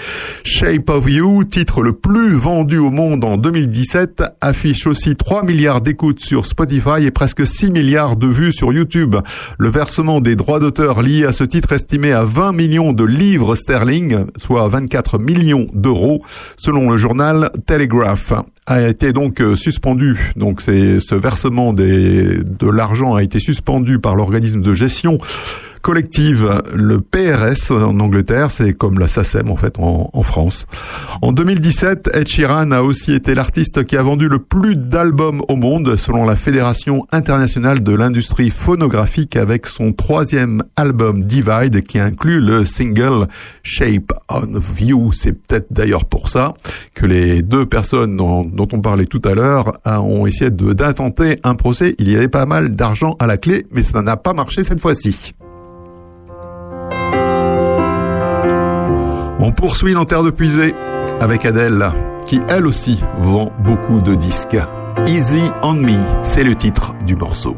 [0.44, 5.82] Shape of You, titre le plus vendu au monde en 2017, affiche aussi 3 milliards
[5.82, 9.16] d'écoutes sur Spotify et presque 6 milliards de vues sur YouTube.
[9.58, 13.56] Le versement des droits d'auteur liés à ce titre estimé à 20 millions de livres
[13.56, 16.24] sterling, soit 24 millions d'euros,
[16.58, 18.34] selon le journal Telegraph,
[18.70, 20.32] a été donc euh, suspendu.
[20.36, 25.18] Donc c'est ce versement des, de l'argent a été suspendu par l'organisme de gestion
[25.82, 26.62] collective.
[26.74, 30.66] Le PRS en Angleterre, c'est comme la SACEM en fait en, France.
[31.22, 35.56] En 2017, Ed Sheeran a aussi été l'artiste qui a vendu le plus d'albums au
[35.56, 42.42] monde selon la Fédération internationale de l'industrie phonographique avec son troisième album Divide qui inclut
[42.42, 43.28] le single
[43.64, 45.12] Shape of You.
[45.14, 46.54] C'est peut-être d'ailleurs pour ça
[46.94, 51.38] que les deux personnes dont, dont on parlait tout à l'heure a- ont essayé d'intenter
[51.44, 51.96] un procès.
[52.00, 54.82] Il y avait pas mal d'argent à la clé, mais ça n'a pas marché cette
[54.82, 55.34] fois-ci.
[59.50, 60.76] On poursuit dans Terre de Puisée
[61.20, 61.92] avec Adèle,
[62.28, 64.56] qui elle aussi vend beaucoup de disques.
[65.08, 67.58] Easy on Me, c'est le titre du morceau.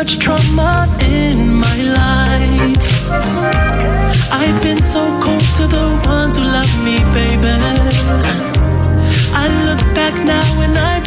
[0.00, 3.10] much trauma in my life.
[4.32, 7.52] I've been so cold to the ones who love me, baby.
[9.42, 10.99] I look back now and I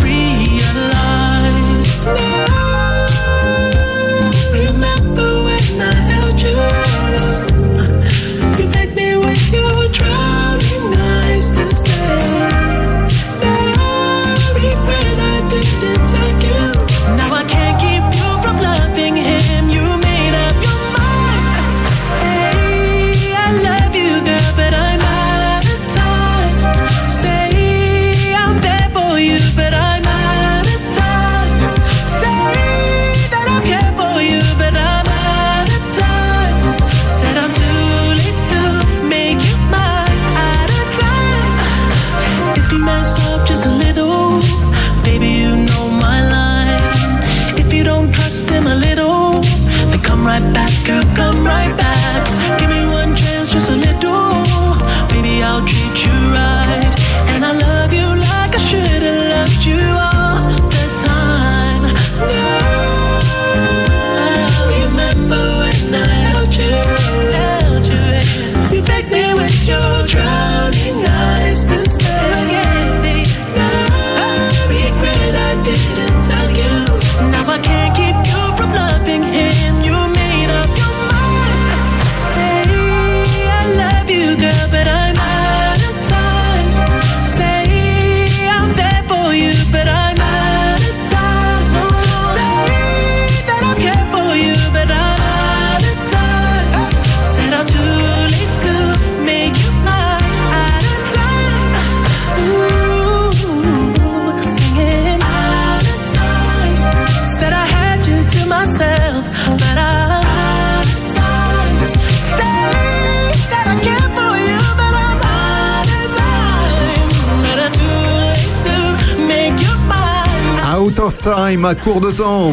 [121.24, 122.52] Time à court de temps.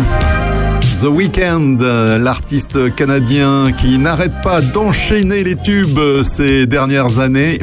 [1.00, 7.58] The Weeknd, euh, l'artiste canadien qui n'arrête pas d'enchaîner les tubes ces dernières années.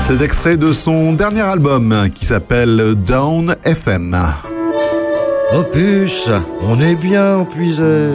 [0.00, 4.16] C'est extrait de son dernier album qui s'appelle Down FM.
[5.52, 6.28] Opus,
[6.60, 8.08] on est bien épuisé.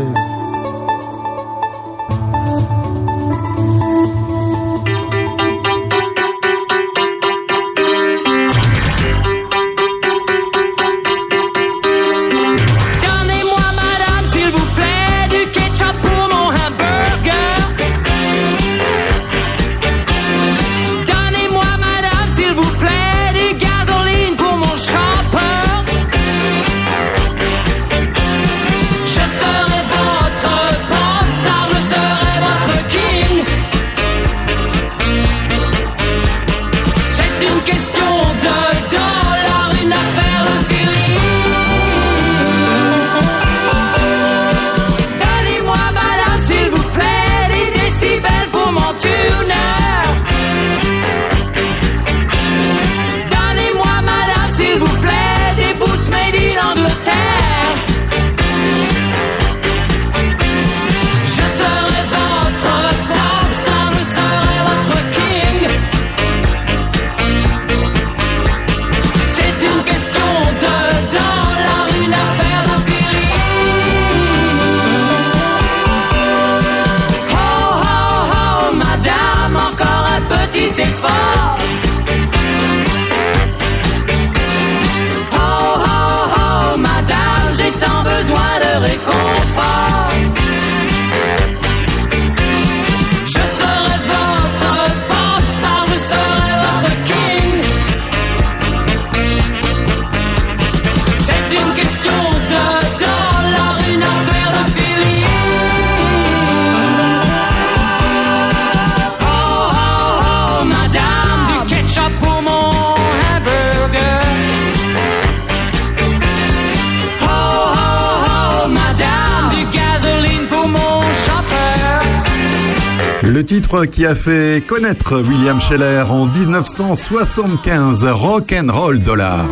[123.86, 129.48] qui a fait connaître William Scheller en 1975, Rock and Roll Dollar.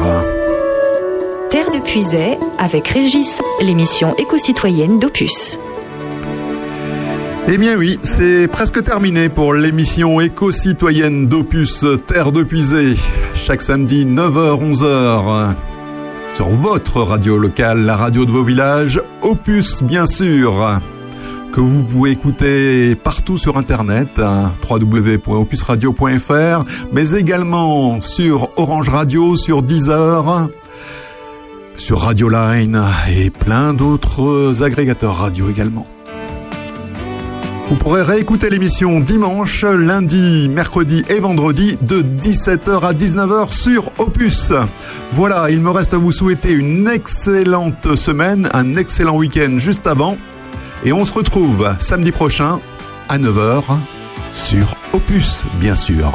[1.50, 5.60] Terre de Puisay avec Régis, l'émission éco-citoyenne d'Opus.
[7.48, 12.96] Eh bien oui, c'est presque terminé pour l'émission éco-citoyenne d'Opus Terre de Puisay,
[13.34, 15.56] chaque samedi 9h-11h
[16.34, 20.80] sur votre radio locale, la radio de vos villages, Opus bien sûr
[21.52, 26.64] que vous pouvez écouter partout sur internet, hein, www.opusradio.fr,
[26.94, 30.50] mais également sur Orange Radio, sur Deezer,
[31.76, 32.82] sur Radio Line
[33.14, 35.86] et plein d'autres agrégateurs radio également.
[37.68, 44.52] Vous pourrez réécouter l'émission dimanche, lundi, mercredi et vendredi de 17h à 19h sur Opus.
[45.14, 50.18] Voilà, il me reste à vous souhaiter une excellente semaine, un excellent week-end juste avant.
[50.84, 52.60] Et on se retrouve samedi prochain
[53.08, 53.64] à 9h
[54.34, 56.12] sur Opus, bien sûr.